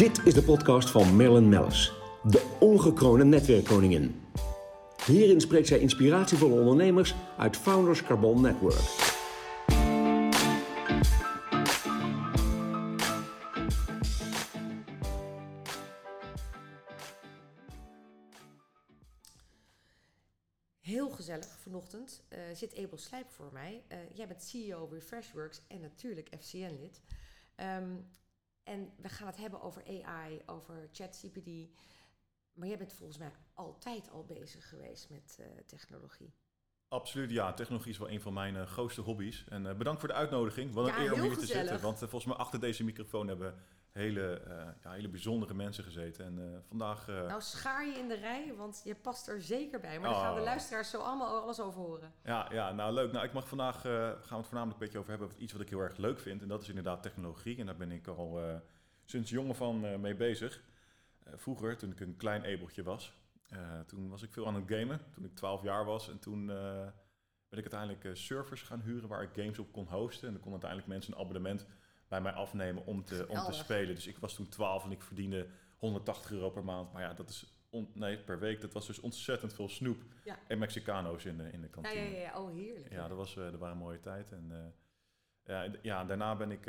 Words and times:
Dit 0.00 0.26
is 0.26 0.34
de 0.34 0.42
podcast 0.42 0.90
van 0.90 1.16
Marilyn 1.16 1.48
Mellis, 1.48 1.92
de 2.22 2.56
ongekroonde 2.60 3.24
netwerkkoningin. 3.24 4.24
Hierin 5.06 5.40
spreekt 5.40 5.66
zij 5.66 5.78
inspiratievolle 5.78 6.60
ondernemers 6.60 7.14
uit 7.38 7.56
Founders 7.56 8.02
Carbon 8.02 8.40
Network. 8.40 8.80
Heel 20.80 21.10
gezellig 21.10 21.58
vanochtend 21.58 22.22
uh, 22.32 22.38
zit 22.54 22.78
Abel 22.78 22.98
Slijp 22.98 23.30
voor 23.30 23.50
mij. 23.52 23.82
Uh, 23.88 23.98
jij 24.14 24.26
bent 24.26 24.42
CEO 24.42 24.88
Refreshworks 24.92 25.62
en 25.68 25.80
natuurlijk 25.80 26.28
FCN-lid. 26.38 27.00
Um, 27.56 28.18
en 28.70 28.92
we 28.96 29.08
gaan 29.08 29.26
het 29.26 29.36
hebben 29.36 29.60
over 29.60 29.82
AI, 30.04 30.42
over 30.46 30.88
ChatGPT. 30.92 31.70
Maar 32.52 32.68
jij 32.68 32.78
bent 32.78 32.92
volgens 32.92 33.18
mij 33.18 33.32
altijd 33.54 34.10
al 34.10 34.24
bezig 34.24 34.68
geweest 34.68 35.10
met 35.10 35.36
uh, 35.40 35.46
technologie. 35.66 36.34
Absoluut, 36.88 37.30
ja. 37.30 37.52
Technologie 37.52 37.90
is 37.90 37.98
wel 37.98 38.10
een 38.10 38.20
van 38.20 38.32
mijn 38.32 38.54
uh, 38.54 38.66
grootste 38.66 39.00
hobby's. 39.00 39.44
En 39.48 39.64
uh, 39.64 39.74
bedankt 39.74 40.00
voor 40.00 40.08
de 40.08 40.14
uitnodiging. 40.14 40.72
Wat 40.72 40.88
een 40.88 40.98
eer 40.98 41.12
om 41.12 41.20
hier 41.20 41.38
te 41.38 41.46
zitten. 41.46 41.80
Want 41.80 41.98
volgens 41.98 42.24
mij 42.24 42.36
achter 42.36 42.60
deze 42.60 42.84
microfoon 42.84 43.28
hebben 43.28 43.54
hele, 43.92 44.42
ja, 44.82 44.90
hele 44.90 45.08
bijzondere 45.08 45.54
mensen 45.54 45.84
gezeten. 45.84 46.24
En 46.24 46.62
vandaag... 46.68 47.06
Nou, 47.06 47.40
schaar 47.40 47.86
je 47.86 47.92
in 47.92 48.08
de 48.08 48.14
rij, 48.14 48.54
want 48.56 48.80
je 48.84 48.94
past 48.94 49.28
er 49.28 49.42
zeker 49.42 49.80
bij. 49.80 50.00
Maar 50.00 50.10
daar 50.10 50.20
gaan 50.20 50.34
de 50.34 50.40
oh. 50.40 50.46
luisteraars 50.46 50.90
zo 50.90 51.00
allemaal 51.00 51.42
alles 51.42 51.60
over 51.60 51.80
horen. 51.80 52.12
Ja, 52.24 52.48
ja 52.52 52.72
nou 52.72 52.92
leuk. 52.92 53.12
Nou, 53.12 53.24
ik 53.24 53.32
mag 53.32 53.48
vandaag, 53.48 53.80
gaan 53.80 54.18
we 54.28 54.34
het 54.36 54.46
voornamelijk 54.46 54.72
een 54.72 54.78
beetje 54.78 54.98
over 54.98 55.10
hebben... 55.10 55.30
iets 55.36 55.52
wat 55.52 55.62
ik 55.62 55.68
heel 55.68 55.80
erg 55.80 55.96
leuk 55.96 56.20
vind. 56.20 56.42
En 56.42 56.48
dat 56.48 56.62
is 56.62 56.68
inderdaad 56.68 57.02
technologie. 57.02 57.58
En 57.58 57.66
daar 57.66 57.76
ben 57.76 57.90
ik 57.92 58.06
al 58.06 58.40
sinds 59.04 59.30
jongen 59.30 59.54
van 59.54 60.00
mee 60.00 60.14
bezig. 60.14 60.62
vroeger, 61.34 61.76
toen 61.76 61.90
ik 61.90 62.00
een 62.00 62.16
klein 62.16 62.44
ebeltje 62.44 62.82
was... 62.82 63.18
Toen 63.86 64.08
was 64.08 64.22
ik 64.22 64.32
veel 64.32 64.46
aan 64.46 64.54
het 64.54 64.64
gamen, 64.66 65.00
toen 65.14 65.24
ik 65.24 65.34
12 65.34 65.62
jaar 65.62 65.84
was. 65.84 66.10
En 66.10 66.18
toen 66.18 66.46
ben 67.48 67.58
ik 67.58 67.72
uiteindelijk 67.72 68.16
servers 68.16 68.62
gaan 68.62 68.80
huren 68.80 69.08
waar 69.08 69.22
ik 69.22 69.30
games 69.34 69.58
op 69.58 69.72
kon 69.72 69.86
hosten. 69.86 70.26
En 70.26 70.32
dan 70.32 70.42
kon 70.42 70.52
uiteindelijk 70.52 70.90
mensen 70.90 71.12
een 71.12 71.18
abonnement 71.18 71.66
bij 72.10 72.20
mij 72.20 72.32
afnemen 72.32 72.86
om 72.86 73.04
te, 73.04 73.26
om 73.28 73.44
te 73.44 73.52
spelen. 73.52 73.94
Dus 73.94 74.06
ik 74.06 74.18
was 74.18 74.34
toen 74.34 74.48
12 74.48 74.84
en 74.84 74.90
ik 74.90 75.02
verdiende 75.02 75.46
180 75.76 76.30
euro 76.32 76.50
per 76.50 76.64
maand. 76.64 76.92
Maar 76.92 77.02
ja, 77.02 77.14
dat 77.14 77.28
is 77.28 77.54
nee, 77.92 78.18
per 78.18 78.38
week. 78.38 78.60
Dat 78.60 78.72
was 78.72 78.86
dus 78.86 79.00
ontzettend 79.00 79.54
veel 79.54 79.68
snoep 79.68 80.02
en 80.46 80.58
Mexicano's 80.58 81.24
in 81.24 81.36
de, 81.36 81.52
in 81.52 81.60
de 81.60 81.68
kantine. 81.68 82.00
Ja, 82.00 82.10
ja, 82.10 82.18
ja. 82.18 82.40
Oh, 82.40 82.50
heerlijk. 82.50 82.92
Ja, 82.92 83.08
dat, 83.08 83.16
was, 83.16 83.34
dat 83.34 83.58
waren 83.58 83.74
een 83.74 83.82
mooie 83.82 84.00
tijd. 84.00 84.32
En 84.32 84.74
ja, 85.44 85.70
ja, 85.82 86.04
daarna 86.04 86.36
ben 86.36 86.50
ik, 86.50 86.64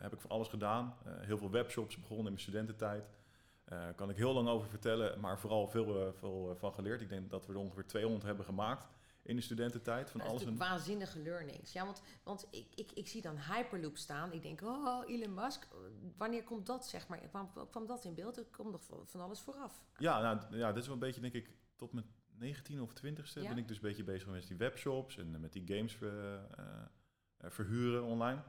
heb 0.00 0.12
ik 0.12 0.20
van 0.20 0.30
alles 0.30 0.48
gedaan. 0.48 0.96
heel 1.04 1.38
veel 1.38 1.50
webshops 1.50 1.96
begonnen 1.96 2.26
in 2.26 2.32
mijn 2.32 2.42
studententijd. 2.42 3.10
Daar 3.64 3.94
kan 3.94 4.10
ik 4.10 4.16
heel 4.16 4.32
lang 4.32 4.48
over 4.48 4.68
vertellen, 4.68 5.20
maar 5.20 5.38
vooral 5.38 5.68
veel, 5.68 6.12
veel 6.18 6.56
van 6.58 6.72
geleerd. 6.72 7.00
Ik 7.00 7.08
denk 7.08 7.30
dat 7.30 7.46
we 7.46 7.52
er 7.52 7.58
ongeveer 7.58 7.86
200 7.86 8.24
hebben 8.24 8.44
gemaakt 8.44 8.86
in 9.26 9.36
de 9.36 9.42
studententijd. 9.42 10.10
Van 10.10 10.20
dat 10.20 10.28
alles 10.28 10.44
en... 10.44 10.56
waanzinnige 10.56 11.22
learnings. 11.22 11.72
Ja, 11.72 11.84
want, 11.84 12.02
want 12.22 12.46
ik, 12.50 12.66
ik, 12.74 12.92
ik 12.92 13.08
zie 13.08 13.22
dan 13.22 13.36
Hyperloop 13.38 13.96
staan. 13.96 14.32
Ik 14.32 14.42
denk, 14.42 14.60
oh, 14.62 15.08
Elon 15.08 15.34
Musk, 15.34 15.66
wanneer 16.16 16.44
komt 16.44 16.66
dat, 16.66 16.86
zeg 16.86 17.08
maar? 17.08 17.18
Kwam, 17.18 17.50
kwam 17.70 17.86
dat 17.86 18.04
in 18.04 18.14
beeld? 18.14 18.36
Er 18.36 18.44
komt 18.44 18.70
nog 18.70 18.82
van 19.04 19.20
alles 19.20 19.40
vooraf. 19.40 19.84
Ja, 19.98 20.20
nou, 20.20 20.56
ja, 20.56 20.68
dit 20.68 20.80
is 20.80 20.86
wel 20.86 20.94
een 20.94 21.00
beetje, 21.00 21.20
denk 21.20 21.34
ik, 21.34 21.50
tot 21.76 21.92
mijn 21.92 22.06
19 22.38 22.80
of 22.80 22.90
20ste 22.90 23.42
ja? 23.42 23.48
ben 23.48 23.58
ik 23.58 23.68
dus 23.68 23.76
een 23.76 23.82
beetje 23.82 24.04
bezig 24.04 24.28
met 24.28 24.46
die 24.46 24.56
webshops 24.56 25.18
en 25.18 25.40
met 25.40 25.52
die 25.52 25.66
games 25.66 25.98
verhuren 27.38 28.04
online. 28.04 28.42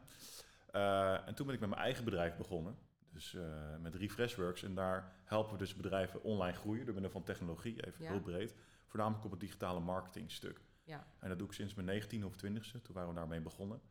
en 1.25 1.35
toen 1.35 1.45
ben 1.45 1.55
ik 1.55 1.61
met 1.61 1.69
mijn 1.69 1.81
eigen 1.81 2.03
bedrijf 2.03 2.35
begonnen. 2.35 2.77
Dus 3.17 3.33
uh, 3.33 3.75
met 3.81 3.95
Refreshworks. 3.95 4.63
En 4.63 4.75
daar 4.75 5.15
helpen 5.23 5.51
we 5.51 5.57
dus 5.57 5.75
bedrijven 5.75 6.23
online 6.23 6.57
groeien 6.57 6.85
door 6.85 6.93
middel 6.93 7.11
van 7.11 7.23
technologie, 7.23 7.85
even 7.85 8.05
heel 8.05 8.21
breed. 8.21 8.55
Voornamelijk 8.85 9.25
op 9.25 9.31
het 9.31 9.39
digitale 9.39 9.79
marketingstuk. 9.79 10.61
Ja. 10.87 11.07
En 11.19 11.29
dat 11.29 11.37
doe 11.37 11.47
ik 11.47 11.53
sinds 11.53 11.73
mijn 11.73 12.03
19e 12.03 12.23
of 12.23 12.33
20e. 12.33 12.81
Toen 12.81 12.93
waren 12.93 13.09
we 13.09 13.15
daarmee 13.15 13.41
begonnen. 13.41 13.81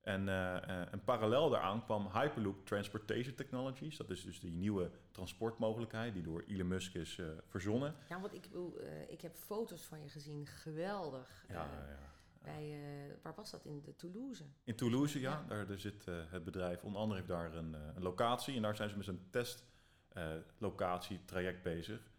En, 0.00 0.26
uh, 0.26 0.92
en 0.92 1.04
parallel 1.04 1.50
daaraan 1.50 1.84
kwam 1.84 2.08
Hyperloop 2.12 2.66
Transportation 2.66 3.34
Technologies. 3.34 3.96
Dat 3.96 4.10
is 4.10 4.24
dus 4.24 4.40
die 4.40 4.50
nieuwe 4.50 4.90
transportmogelijkheid 5.10 6.14
die 6.14 6.22
door 6.22 6.42
Elon 6.46 6.68
Musk 6.68 6.94
is 6.94 7.16
uh, 7.16 7.30
verzonnen. 7.46 7.94
Ja, 8.08 8.20
want 8.20 8.34
ik, 8.34 8.48
ik 9.08 9.20
heb 9.20 9.36
foto's 9.36 9.84
van 9.84 10.02
je 10.02 10.08
gezien. 10.08 10.46
Geweldig. 10.46 11.44
Ja, 11.48 11.54
ja. 11.54 12.10
Bij, 12.42 12.78
waar 13.22 13.34
was 13.34 13.50
dat? 13.50 13.64
In 13.64 13.80
de 13.80 13.96
Toulouse? 13.96 14.44
In 14.64 14.76
Toulouse, 14.76 15.20
ja. 15.20 15.44
Daar, 15.48 15.66
daar 15.66 15.78
zit 15.78 16.04
het 16.04 16.44
bedrijf. 16.44 16.82
Onder 16.82 17.00
andere 17.00 17.18
heeft 17.18 17.32
daar 17.32 17.54
een, 17.54 17.72
een, 17.72 18.02
locatie. 18.02 18.56
En 18.56 18.62
daar 18.62 18.76
zijn 18.76 18.88
ze 18.88 18.96
met 18.96 19.06
een 19.06 19.30
testlocatie 19.30 21.24
traject 21.24 21.62
bezig. 21.62 22.12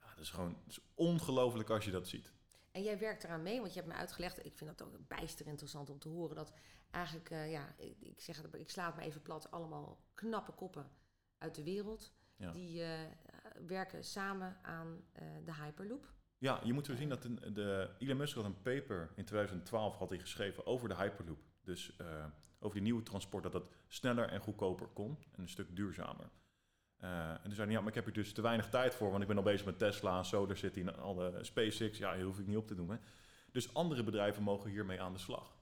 Ja, 0.00 0.06
dat 0.08 0.24
is 0.24 0.30
gewoon 0.30 0.56
ongelooflijk 0.94 1.70
als 1.70 1.84
je 1.84 1.90
dat 1.90 2.08
ziet. 2.08 2.32
En 2.70 2.82
jij 2.82 2.98
werkt 2.98 3.24
eraan 3.24 3.42
mee, 3.42 3.60
want 3.60 3.72
je 3.74 3.80
hebt 3.80 3.92
me 3.92 3.98
uitgelegd. 3.98 4.44
Ik 4.44 4.54
vind 4.54 4.78
dat 4.78 4.86
ook 4.86 5.08
bijster 5.08 5.46
interessant 5.46 5.90
om 5.90 5.98
te 5.98 6.08
horen. 6.08 6.36
Dat 6.36 6.52
eigenlijk, 6.90 7.28
ja, 7.28 7.74
ik, 7.76 7.96
ik, 8.00 8.20
zeg 8.20 8.42
het, 8.42 8.54
ik 8.54 8.70
sla 8.70 8.86
het 8.86 8.96
me 8.96 9.02
even 9.02 9.22
plat. 9.22 9.50
Allemaal 9.50 10.04
knappe 10.14 10.52
koppen 10.52 10.90
uit 11.38 11.54
de 11.54 11.64
wereld. 11.64 12.12
Ja. 12.36 12.52
Die 12.52 12.82
werken 13.66 14.04
samen 14.04 14.58
aan 14.62 15.04
de 15.44 15.54
Hyperloop. 15.54 16.12
Ja, 16.38 16.60
je 16.64 16.72
moet 16.72 16.86
zo 16.86 16.94
zien 16.94 17.08
dat 17.08 17.22
de, 17.22 17.52
de, 17.52 17.90
Elon 17.98 18.16
Musk 18.16 18.36
had 18.36 18.44
een 18.44 18.62
paper 18.62 19.12
in 19.16 19.24
2012 19.24 19.96
had 19.96 20.08
hij 20.08 20.18
geschreven 20.18 20.66
over 20.66 20.88
de 20.88 20.96
Hyperloop. 20.96 21.40
Dus 21.60 21.96
over 22.60 22.74
die 22.74 22.82
nieuwe 22.82 23.02
transport, 23.02 23.42
dat 23.42 23.52
dat 23.52 23.70
sneller 23.88 24.28
en 24.28 24.40
goedkoper 24.40 24.86
kon 24.86 25.18
en 25.30 25.42
een 25.42 25.48
stuk 25.48 25.76
duurzamer. 25.76 26.30
Uh, 27.02 27.30
en 27.30 27.40
toen 27.42 27.52
zei 27.52 27.66
hij, 27.66 27.76
ja, 27.76 27.80
maar 27.80 27.88
ik 27.88 27.94
heb 27.94 28.06
er 28.06 28.12
dus 28.12 28.32
te 28.32 28.42
weinig 28.42 28.68
tijd 28.68 28.94
voor, 28.94 29.10
want 29.10 29.22
ik 29.22 29.28
ben 29.28 29.36
al 29.36 29.42
bezig 29.42 29.66
met 29.66 29.78
Tesla, 29.78 30.22
Solar 30.22 30.56
City 30.56 30.80
en 30.80 30.98
alle 30.98 31.38
SpaceX. 31.40 31.98
Ja, 31.98 32.14
hier 32.14 32.24
hoef 32.24 32.38
ik 32.38 32.46
niet 32.46 32.56
op 32.56 32.66
te 32.66 32.74
doen. 32.74 32.90
Hè. 32.90 32.96
Dus 33.52 33.74
andere 33.74 34.02
bedrijven 34.02 34.42
mogen 34.42 34.70
hiermee 34.70 35.00
aan 35.00 35.12
de 35.12 35.18
slag. 35.18 35.58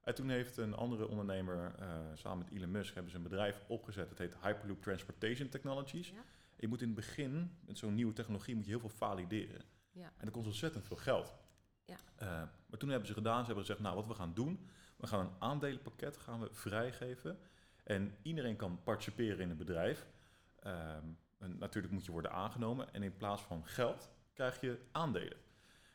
En 0.00 0.14
toen 0.14 0.28
heeft 0.28 0.56
een 0.56 0.74
andere 0.74 1.08
ondernemer, 1.08 1.74
uh, 1.80 1.86
samen 2.14 2.38
met 2.38 2.50
Elon 2.56 2.70
Musk, 2.70 2.94
hebben 2.94 3.10
ze 3.10 3.16
een 3.16 3.22
bedrijf 3.22 3.64
opgezet. 3.68 4.08
Het 4.08 4.18
heet 4.18 4.36
Hyperloop 4.42 4.82
Transportation 4.82 5.48
Technologies. 5.48 6.08
Ja? 6.08 6.24
je 6.60 6.68
moet 6.68 6.80
in 6.80 6.86
het 6.86 6.96
begin, 6.96 7.58
met 7.66 7.78
zo'n 7.78 7.94
nieuwe 7.94 8.12
technologie, 8.12 8.54
moet 8.54 8.64
je 8.64 8.70
heel 8.70 8.80
veel 8.80 8.88
valideren. 8.88 9.62
Ja. 9.90 10.12
En 10.16 10.24
dat 10.24 10.30
kost 10.30 10.46
ontzettend 10.46 10.86
veel 10.86 10.96
geld. 10.96 11.34
Ja. 11.84 11.96
Uh, 12.22 12.28
maar 12.66 12.78
toen 12.78 12.88
hebben 12.88 13.08
ze 13.08 13.14
gedaan, 13.14 13.38
ze 13.38 13.44
hebben 13.44 13.64
gezegd, 13.64 13.80
nou 13.80 13.94
wat 13.94 14.06
we 14.06 14.14
gaan 14.14 14.34
doen, 14.34 14.68
we 14.96 15.06
gaan 15.06 15.20
een 15.20 15.32
aandelenpakket 15.38 16.16
gaan 16.16 16.40
we 16.40 16.48
vrijgeven. 16.52 17.38
En 17.84 18.14
iedereen 18.22 18.56
kan 18.56 18.82
participeren 18.82 19.40
in 19.40 19.48
het 19.48 19.58
bedrijf. 19.58 20.06
En 20.62 21.58
natuurlijk 21.58 21.92
moet 21.92 22.04
je 22.04 22.12
worden 22.12 22.32
aangenomen. 22.32 22.92
En 22.92 23.02
in 23.02 23.16
plaats 23.16 23.42
van 23.42 23.66
geld 23.66 24.10
krijg 24.32 24.60
je 24.60 24.78
aandelen. 24.92 25.38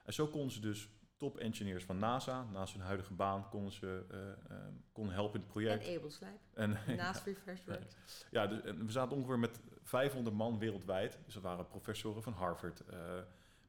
En 0.04 0.14
zo 0.14 0.28
konden 0.28 0.52
ze 0.52 0.60
dus 0.60 0.90
top-engineers 1.18 1.84
van 1.84 1.98
NASA, 1.98 2.44
naast 2.44 2.74
hun 2.74 2.82
huidige 2.82 3.14
baan, 3.14 3.50
konden 3.50 3.72
ze 3.72 4.06
uh, 4.12 4.58
konden 4.92 5.14
helpen 5.14 5.34
in 5.34 5.40
het 5.40 5.50
project. 5.52 5.88
En 5.88 5.98
Abelslijp, 5.98 6.40
en, 6.54 6.78
naast 6.98 7.24
Refreshworks. 7.26 7.96
Ja, 8.32 8.48
dus, 8.48 8.62
we 8.64 8.92
zaten 8.92 9.18
ongeveer 9.18 9.40
met 9.40 9.60
500 9.84 10.36
man 10.36 10.60
wereldwijd. 10.60 11.20
Dus 11.26 11.34
dat 11.34 11.44
waren 11.44 11.68
professoren 11.68 12.24
van 12.24 12.34
Harvard, 12.34 12.84
uh, 12.90 12.98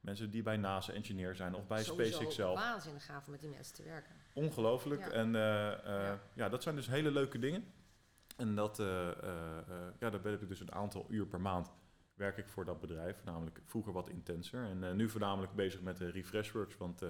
Mensen 0.01 0.31
die 0.31 0.43
bij 0.43 0.57
NASA 0.57 0.93
engineer 0.93 1.35
zijn 1.35 1.55
of 1.55 1.67
bij 1.67 1.85
Sowieso 1.85 2.13
SpaceX 2.13 2.35
zelf. 2.35 2.59
waanzinnig 2.59 3.05
gaaf 3.05 3.25
om 3.27 3.31
met 3.31 3.41
die 3.41 3.51
mensen 3.51 3.75
te 3.75 3.83
werken. 3.83 4.13
Ongelooflijk. 4.33 5.07
En 5.07 5.27
uh, 5.27 5.33
ja. 5.33 6.19
ja. 6.33 6.49
dat 6.49 6.63
zijn 6.63 6.77
dus 6.77 6.87
hele 6.87 7.11
leuke 7.11 7.39
dingen. 7.39 7.73
En 8.37 8.55
dat, 8.55 8.79
uh, 8.79 8.87
ja, 9.99 10.11
daar 10.11 10.21
ben 10.21 10.33
ik 10.33 10.49
dus 10.49 10.61
een 10.61 10.73
aantal 10.73 11.07
uur 11.09 11.27
per 11.27 11.41
maand 11.41 11.73
werk 12.15 12.37
ik 12.37 12.49
voor 12.49 12.65
dat 12.65 12.81
bedrijf. 12.81 13.25
Namelijk 13.25 13.61
vroeger 13.65 13.93
wat 13.93 14.09
intenser. 14.09 14.65
En 14.65 14.97
nu 14.97 15.09
voornamelijk 15.09 15.55
bezig 15.55 15.81
met 15.81 15.97
de 15.97 16.11
Refreshworks. 16.11 16.77
Want 16.77 17.03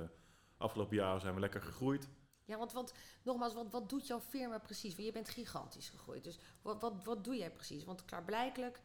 afgelopen 0.57 0.97
jaren 0.97 1.21
zijn 1.21 1.35
we 1.35 1.41
lekker 1.41 1.63
gegroeid. 1.63 2.09
Ja, 2.45 2.59
want, 2.59 2.95
nogmaals, 3.23 3.55
wat, 3.55 3.71
wat 3.71 3.89
doet 3.89 4.07
jouw 4.07 4.21
firma 4.21 4.59
precies? 4.59 4.95
Want 4.95 5.07
je 5.07 5.13
bent 5.13 5.29
gigantisch 5.29 5.89
gegroeid. 5.89 6.25
Dus 6.25 6.39
wat, 6.63 6.81
wat, 6.81 7.05
wat 7.05 7.25
doe 7.25 7.37
jij 7.37 7.51
precies? 7.51 7.85
Want 7.85 8.05
klaarblijkelijk 8.05 8.81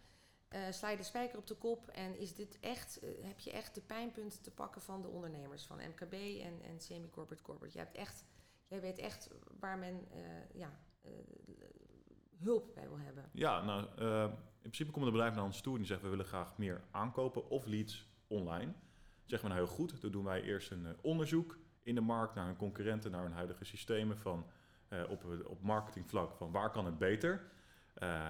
sla 0.72 0.90
je 0.90 0.98
de 0.98 1.04
spijker 1.04 1.38
op 1.38 1.48
de 1.48 1.56
kop 1.56 1.88
en 1.88 2.18
is 2.18 2.36
dit 2.36 2.60
echt, 2.60 3.02
heb 3.22 3.40
je 3.40 3.52
echt 3.52 3.76
de 3.76 3.82
pijnpunten 3.82 4.42
te 4.42 4.52
pakken 4.52 4.82
van 4.82 5.02
de 5.02 5.08
ondernemers, 5.08 5.66
van 5.66 5.78
MKB 5.78 6.14
en, 6.14 6.62
en 6.62 6.80
semi-corporate 6.80 7.44
corporate. 7.44 7.76
Jij, 7.76 7.84
hebt 7.84 7.98
echt, 7.98 8.26
jij 8.68 8.82
weet 8.82 8.98
echt 8.98 9.30
waar 9.60 9.78
men 9.78 10.08
ja, 10.54 10.80
hulp 12.44 12.74
bij 12.76 12.88
wil 12.88 13.00
hebben. 13.00 13.30
Ja, 13.32 13.62
nou, 13.64 13.86
in 14.36 14.70
principe 14.70 14.92
komt 14.92 15.06
het 15.06 15.14
bedrijf 15.14 15.36
naar 15.36 15.44
ons 15.44 15.62
toe 15.62 15.74
en 15.74 15.80
die 15.80 15.88
zegt 15.88 16.02
we 16.02 16.10
willen 16.10 16.26
graag 16.26 16.58
meer 16.58 16.82
aankopen 16.92 17.50
of 17.50 17.66
leads 17.66 18.08
online. 18.28 18.74
Zeggen 19.26 19.50
we 19.50 19.56
nou 19.56 19.68
heel 19.68 19.76
goed, 19.76 20.02
dan 20.02 20.12
doen 20.12 20.24
wij 20.24 20.42
eerst 20.42 20.72
een 20.72 20.96
onderzoek 21.02 21.58
in 21.84 21.96
de 21.96 22.02
markt 22.02 22.36
naar 22.36 22.46
hun 22.46 22.56
concurrenten, 22.56 23.12
naar 23.12 23.24
hun 23.24 23.32
huidige 23.32 23.66
systemen 23.66 24.18
van, 24.18 24.46
op, 25.10 25.26
op 25.46 25.62
marketingvlak 25.62 26.36
van 26.36 26.52
waar 26.52 26.72
kan 26.72 26.86
het 26.86 26.98
beter. 26.98 27.50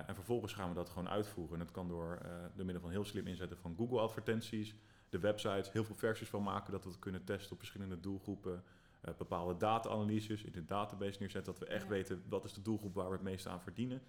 En 0.07 0.15
vervolgens 0.15 0.53
gaan 0.53 0.69
we 0.69 0.75
dat 0.75 0.89
gewoon 0.89 1.09
uitvoeren. 1.09 1.53
En 1.53 1.65
dat 1.65 1.71
kan 1.71 1.87
door, 1.87 2.19
door 2.55 2.65
middel 2.65 2.81
van 2.81 2.91
heel 2.91 3.03
slim 3.05 3.27
inzetten 3.27 3.57
van 3.57 3.75
Google 3.77 3.99
advertenties, 3.99 4.75
de 5.09 5.19
websites, 5.19 5.71
heel 5.71 5.83
veel 5.83 5.95
versies 5.95 6.29
van 6.29 6.43
maken, 6.43 6.71
dat 6.71 6.83
we 6.83 6.99
kunnen 6.99 7.23
testen 7.23 7.51
op 7.51 7.57
verschillende 7.57 7.99
doelgroepen. 7.99 8.63
Uh, 9.06 9.15
bepaalde 9.18 9.57
data-analyses 9.57 10.44
in 10.44 10.51
de 10.51 10.65
database 10.65 11.19
neerzetten, 11.19 11.53
dat 11.53 11.62
we 11.62 11.74
echt 11.74 11.88
weten 11.88 12.24
wat 12.30 12.45
is 12.45 12.53
de 12.53 12.62
doelgroep 12.62 12.94
waar 12.94 13.07
we 13.07 13.13
het 13.13 13.21
meeste 13.21 13.50
aan 13.50 13.62
verdienen. 13.62 14.01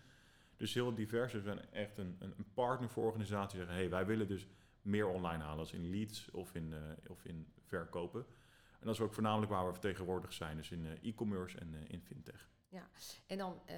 Dus 0.57 0.75
heel 0.75 0.95
divers. 0.95 1.33
Dus 1.33 1.43
we 1.43 1.49
zijn 1.49 1.71
echt 1.71 1.99
een, 1.99 2.17
een, 2.19 2.53
partner 2.55 2.91
voor 2.91 3.05
organisaties 3.05 3.59
zeggen, 3.59 3.77
hey, 3.77 3.91
wij 3.91 4.07
willen 4.07 4.29
dus 4.29 4.47
meer 4.83 5.07
online 5.07 5.43
halen, 5.43 5.59
als 5.59 5.73
in 5.73 5.91
leads 5.91 6.31
of 6.31 6.55
in, 6.55 6.73
eh, 6.73 7.11
of 7.11 7.25
in 7.25 7.53
verkopen. 7.61 8.27
En 8.81 8.87
dat 8.87 8.95
is 8.95 9.01
ook 9.01 9.13
voornamelijk 9.13 9.53
waar 9.53 9.67
we 9.67 9.73
vertegenwoordigd 9.73 10.35
zijn, 10.35 10.57
dus 10.57 10.71
in 10.71 10.87
eh, 10.87 11.09
e-commerce 11.09 11.59
en 11.59 11.75
eh, 11.75 11.81
in 11.87 12.03
fintech. 12.03 12.53
En 13.27 13.39
dan 13.39 13.61
eh, 13.67 13.77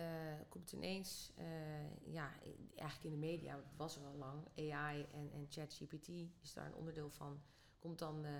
komt 0.48 0.72
ineens, 0.72 1.32
eh, 1.34 2.12
ja, 2.12 2.32
eigenlijk 2.76 3.02
in 3.02 3.20
de 3.20 3.26
media, 3.26 3.56
het 3.56 3.76
was 3.76 3.96
er 3.96 4.04
al 4.04 4.16
lang, 4.16 4.48
AI 4.56 5.06
en, 5.12 5.30
en 5.32 5.46
ChatGPT 5.48 6.08
is 6.40 6.52
daar 6.52 6.66
een 6.66 6.74
onderdeel 6.74 7.10
van, 7.10 7.42
komt 7.78 7.98
dan 7.98 8.24
eh, 8.24 8.32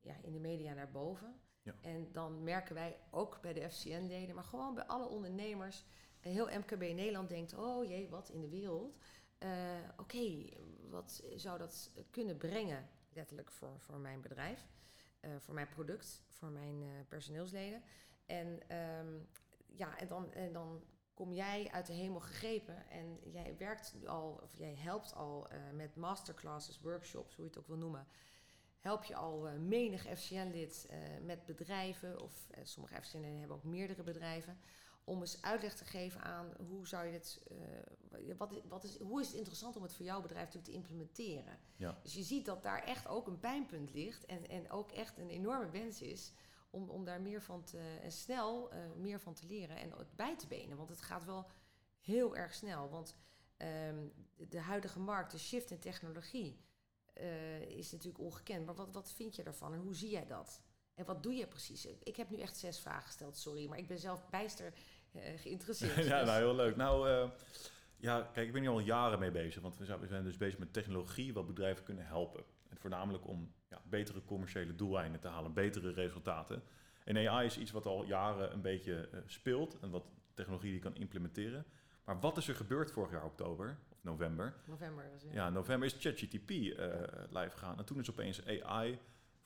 ja, 0.00 0.16
in 0.22 0.32
de 0.32 0.40
media 0.40 0.74
naar 0.74 0.90
boven. 0.90 1.40
En 1.80 2.08
dan 2.12 2.42
merken 2.42 2.74
wij 2.74 2.98
ook 3.10 3.40
bij 3.40 3.52
de 3.52 3.70
FCN-leden, 3.70 4.34
maar 4.34 4.44
gewoon 4.44 4.74
bij 4.74 4.84
alle 4.84 5.08
ondernemers, 5.08 5.84
eh, 6.20 6.32
heel 6.32 6.58
MKB 6.58 6.80
Nederland 6.80 7.28
denkt, 7.28 7.54
oh 7.54 7.84
jee, 7.84 8.08
wat 8.08 8.28
in 8.28 8.40
de 8.40 8.48
wereld. 8.48 8.96
Eh, 9.38 9.50
Oké, 9.96 10.44
wat 10.90 11.22
zou 11.36 11.58
dat 11.58 11.90
kunnen 12.10 12.36
brengen, 12.36 12.88
letterlijk 13.12 13.50
voor, 13.50 13.80
voor 13.80 13.98
mijn 13.98 14.20
bedrijf, 14.20 14.68
eh, 15.20 15.30
voor 15.38 15.54
mijn 15.54 15.68
product, 15.68 16.22
voor 16.28 16.50
mijn 16.50 17.06
personeelsleden. 17.08 17.82
En 18.26 18.68
ehm, 18.68 19.18
ja, 19.66 19.98
en 19.98 20.08
dan, 20.08 20.32
en 20.32 20.52
dan 20.52 20.84
kom 21.14 21.32
jij 21.32 21.70
uit 21.70 21.86
de 21.86 21.92
hemel 21.92 22.20
gegrepen 22.20 22.90
en 22.90 23.18
jij 23.30 23.56
werkt 23.56 23.94
al, 24.06 24.40
of 24.42 24.56
jij 24.56 24.74
helpt 24.74 25.14
al 25.14 25.48
met 25.72 25.96
masterclasses, 25.96 26.80
workshops, 26.80 27.34
hoe 27.34 27.44
je 27.44 27.50
het 27.50 27.60
ook 27.60 27.66
wil 27.66 27.76
noemen. 27.76 28.06
Help 28.80 29.04
je 29.04 29.14
al 29.16 29.48
eh, 29.48 29.56
menig 29.58 30.02
FCN-lid 30.18 30.86
eh, 30.90 30.98
met 31.22 31.46
bedrijven, 31.46 32.20
of 32.20 32.50
eh, 32.50 32.64
sommige 32.64 33.02
FCN-leden 33.02 33.38
hebben 33.38 33.56
ook 33.56 33.64
meerdere 33.64 34.02
bedrijven, 34.02 34.58
om 35.04 35.20
eens 35.20 35.42
uitleg 35.42 35.74
te 35.76 35.84
geven 35.84 36.20
aan 36.22 36.52
hoe 36.68 36.86
zou 36.88 37.06
je 37.06 37.12
dit, 37.12 37.42
eh, 37.50 38.36
wat, 38.36 38.52
is- 38.52 38.62
wat 38.68 38.84
is, 38.84 38.98
hoe 38.98 39.20
is 39.20 39.26
het 39.26 39.36
interessant 39.36 39.76
om 39.76 39.82
het 39.82 39.94
voor 39.94 40.04
jouw 40.04 40.20
bedrijf 40.20 40.44
natuurlijk 40.44 40.72
te 40.72 40.78
implementeren. 40.78 41.58
Ja. 41.76 41.98
Dus 42.02 42.14
je 42.14 42.22
ziet 42.22 42.46
dat 42.46 42.62
daar 42.62 42.82
echt 42.84 43.08
ook 43.08 43.26
een 43.26 43.38
pijnpunt 43.38 43.92
ligt 43.92 44.24
en, 44.26 44.48
en 44.48 44.70
ook 44.70 44.90
echt 44.92 45.18
een 45.18 45.30
enorme 45.30 45.70
wens 45.70 46.02
is 46.02 46.32
om, 46.70 46.88
om 46.90 47.04
daar 47.04 47.20
meer 47.20 47.42
van 47.42 47.64
te, 47.64 47.98
en 48.02 48.12
snel 48.12 48.70
meer 48.96 49.20
van 49.20 49.34
te 49.34 49.46
leren 49.46 49.76
en 49.76 49.90
het 49.92 50.16
bij 50.16 50.36
te 50.36 50.46
benen. 50.46 50.76
Want 50.76 50.88
het 50.88 51.02
gaat 51.02 51.24
wel 51.24 51.46
heel 52.00 52.36
erg 52.36 52.54
snel. 52.54 52.88
Want 52.90 53.16
ehm, 53.56 54.06
de, 54.36 54.48
de 54.48 54.60
huidige 54.60 55.00
markt, 55.00 55.30
de 55.30 55.38
shift 55.38 55.70
in 55.70 55.78
technologie, 55.78 56.60
eh, 57.12 57.60
is 57.60 57.92
natuurlijk 57.92 58.24
ongekend. 58.24 58.66
Maar 58.66 58.74
wat, 58.74 58.92
wat 58.92 59.12
vind 59.12 59.36
je 59.36 59.42
daarvan 59.42 59.72
en 59.72 59.80
hoe 59.80 59.94
zie 59.94 60.10
jij 60.10 60.26
dat? 60.26 60.62
En 60.94 61.04
wat 61.04 61.22
doe 61.22 61.34
je 61.34 61.46
precies? 61.46 61.86
Ik 62.02 62.16
heb 62.16 62.30
nu 62.30 62.38
echt 62.38 62.56
zes 62.56 62.80
vragen 62.80 63.06
gesteld, 63.06 63.36
sorry, 63.36 63.68
maar 63.68 63.78
ik 63.78 63.86
ben 63.86 63.98
zelf 63.98 64.28
bijster 64.30 64.72
eh, 65.12 65.38
geïnteresseerd. 65.38 65.94
ja, 66.04 66.18
Dus- 66.18 66.28
nou 66.28 66.38
heel 66.38 66.54
leuk. 66.54 66.76
Nou, 66.76 67.08
eh, 67.08 67.30
ja, 67.96 68.30
kijk, 68.32 68.46
ik 68.46 68.52
ben 68.52 68.62
hier 68.62 68.70
al 68.70 68.80
jaren 68.80 69.18
mee 69.18 69.30
bezig. 69.30 69.62
Want 69.62 69.76
we 69.76 69.84
zijn, 69.84 70.00
we 70.00 70.06
zijn 70.06 70.24
dus 70.24 70.36
bezig 70.36 70.58
met 70.58 70.72
technologie 70.72 71.32
wat 71.32 71.46
bedrijven 71.46 71.84
kunnen 71.84 72.06
helpen. 72.06 72.44
En 72.68 72.76
voornamelijk 72.76 73.26
om 73.26 73.52
ja, 73.68 73.82
betere 73.84 74.24
commerciële 74.24 74.74
doeleinden 74.74 75.20
te 75.20 75.28
halen, 75.28 75.52
betere 75.52 75.92
resultaten. 75.92 76.62
En 77.04 77.28
AI 77.28 77.46
is 77.46 77.58
iets 77.58 77.70
wat 77.70 77.86
al 77.86 78.04
jaren 78.04 78.52
een 78.52 78.62
beetje 78.62 79.08
speelt 79.26 79.78
en 79.80 79.90
wat 79.90 80.04
technologie 80.34 80.70
die 80.70 80.80
kan 80.80 80.96
implementeren. 80.96 81.66
Maar 82.04 82.20
wat 82.20 82.36
is 82.36 82.48
er 82.48 82.54
gebeurd 82.54 82.90
vorig 82.90 83.10
jaar 83.10 83.24
oktober 83.24 83.78
of 84.00 84.04
november? 84.04 84.54
November 84.66 85.10
was 85.12 85.22
het. 85.22 85.32
Ja, 85.32 85.46
in 85.46 85.52
november 85.52 85.88
is 85.88 85.96
ChatGTP 85.98 86.50
eh 86.50 86.88
live 87.30 87.50
gegaan. 87.50 87.78
En 87.78 87.84
toen 87.84 87.98
is 87.98 88.10
opeens 88.10 88.46
AI 88.46 88.98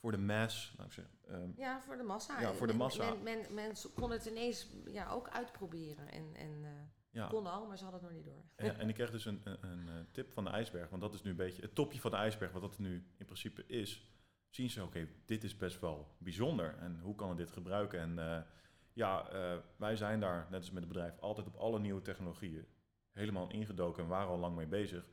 voor 0.04 0.12
de 0.12 0.18
mass, 0.18 0.74
laat 0.76 0.86
ik 0.86 0.92
zeggen, 0.92 1.14
ehm, 1.28 1.50
Ja, 1.56 1.80
voor 1.80 1.96
de 1.96 2.02
massa. 2.02 2.40
Ja, 2.40 2.52
voor 2.52 2.66
de 2.66 2.72
Men- 2.72 2.82
massa. 2.82 3.14
Men, 3.14 3.22
men, 3.22 3.54
mensen 3.54 3.92
konden 3.92 4.18
het 4.18 4.26
ineens 4.26 4.68
ja, 4.86 5.10
ook 5.10 5.28
uitproberen. 5.28 6.08
En, 6.08 6.34
en 6.34 6.64
eh 6.64 6.70
ja. 7.10 7.26
kon 7.26 7.46
al, 7.46 7.66
maar 7.66 7.78
ze 7.78 7.84
hadden 7.84 8.02
het 8.02 8.10
nog 8.10 8.18
niet 8.18 8.32
door. 8.32 8.44
En, 8.56 8.78
en 8.78 8.88
ik 8.88 8.94
kreeg 8.98 9.10
dus 9.10 9.24
een, 9.24 9.40
een, 9.44 9.58
een, 9.60 9.88
eh, 9.88 9.94
tip 10.10 10.32
van 10.32 10.44
de 10.44 10.50
ijsberg, 10.50 10.88
want 10.88 11.02
dat 11.02 11.14
is 11.14 11.22
nu 11.22 11.30
een 11.30 11.36
beetje 11.36 11.62
het 11.62 11.74
topje 11.74 12.00
van 12.00 12.10
de 12.10 12.16
ijsberg, 12.16 12.52
wat 12.52 12.62
dat 12.62 12.78
nu 12.78 13.06
in 13.16 13.24
principe 13.24 13.66
is. 13.66 14.08
Zien 14.50 14.70
ze, 14.70 14.82
oké, 14.82 15.08
dit 15.24 15.44
is 15.44 15.56
best 15.56 15.80
wel 15.80 16.16
bijzonder 16.18 16.76
en 16.78 17.00
hoe 17.00 17.14
kan 17.14 17.30
ik 17.30 17.36
dit 17.36 17.50
gebruiken? 17.50 18.00
En 18.00 18.46
ja, 18.92 19.28
wij 19.76 19.96
zijn 19.96 20.20
daar, 20.20 20.46
net 20.50 20.60
als 20.60 20.70
met 20.70 20.82
het 20.82 20.92
bedrijf, 20.92 21.18
altijd 21.18 21.46
op 21.46 21.56
alle 21.56 21.78
nieuwe 21.78 22.02
technologieën 22.02 22.66
helemaal 23.14 23.50
ingedoken 23.50 24.02
en 24.02 24.08
waren 24.08 24.28
al 24.28 24.38
lang 24.38 24.56
mee 24.56 24.66
bezig 24.66 25.04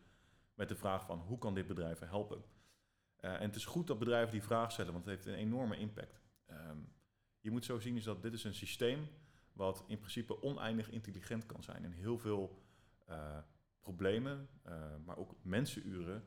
met 0.53 0.69
de 0.69 0.75
vraag 0.75 1.05
van 1.05 1.19
hoe 1.19 1.37
kan 1.37 1.53
dit 1.53 1.67
bedrijven 1.67 2.07
helpen? 2.07 2.43
Eh, 3.15 3.33
en 3.33 3.41
het 3.41 3.55
is 3.55 3.65
goed 3.65 3.87
dat 3.87 3.99
bedrijven 3.99 4.31
die 4.31 4.43
vraag 4.43 4.71
stellen, 4.71 4.93
want 4.93 5.05
het 5.05 5.13
heeft 5.13 5.25
een 5.25 5.43
enorme 5.43 5.77
impact. 5.77 6.21
Ehm, 6.45 6.77
je 7.39 7.51
moet 7.51 7.65
zo 7.65 7.79
zien 7.79 7.95
is 7.95 8.03
dat 8.03 8.21
dit 8.21 8.33
is 8.33 8.43
een 8.43 8.53
systeem 8.53 9.07
wat 9.53 9.83
in 9.87 9.97
principe 9.97 10.41
oneindig 10.41 10.89
intelligent 10.89 11.45
kan 11.45 11.63
zijn 11.63 11.83
en 11.83 11.91
heel 11.91 12.17
veel 12.17 12.59
eh, 13.05 13.37
problemen, 13.79 14.49
eh, 14.61 14.95
maar 15.05 15.17
ook 15.17 15.35
mensenuren 15.41 16.23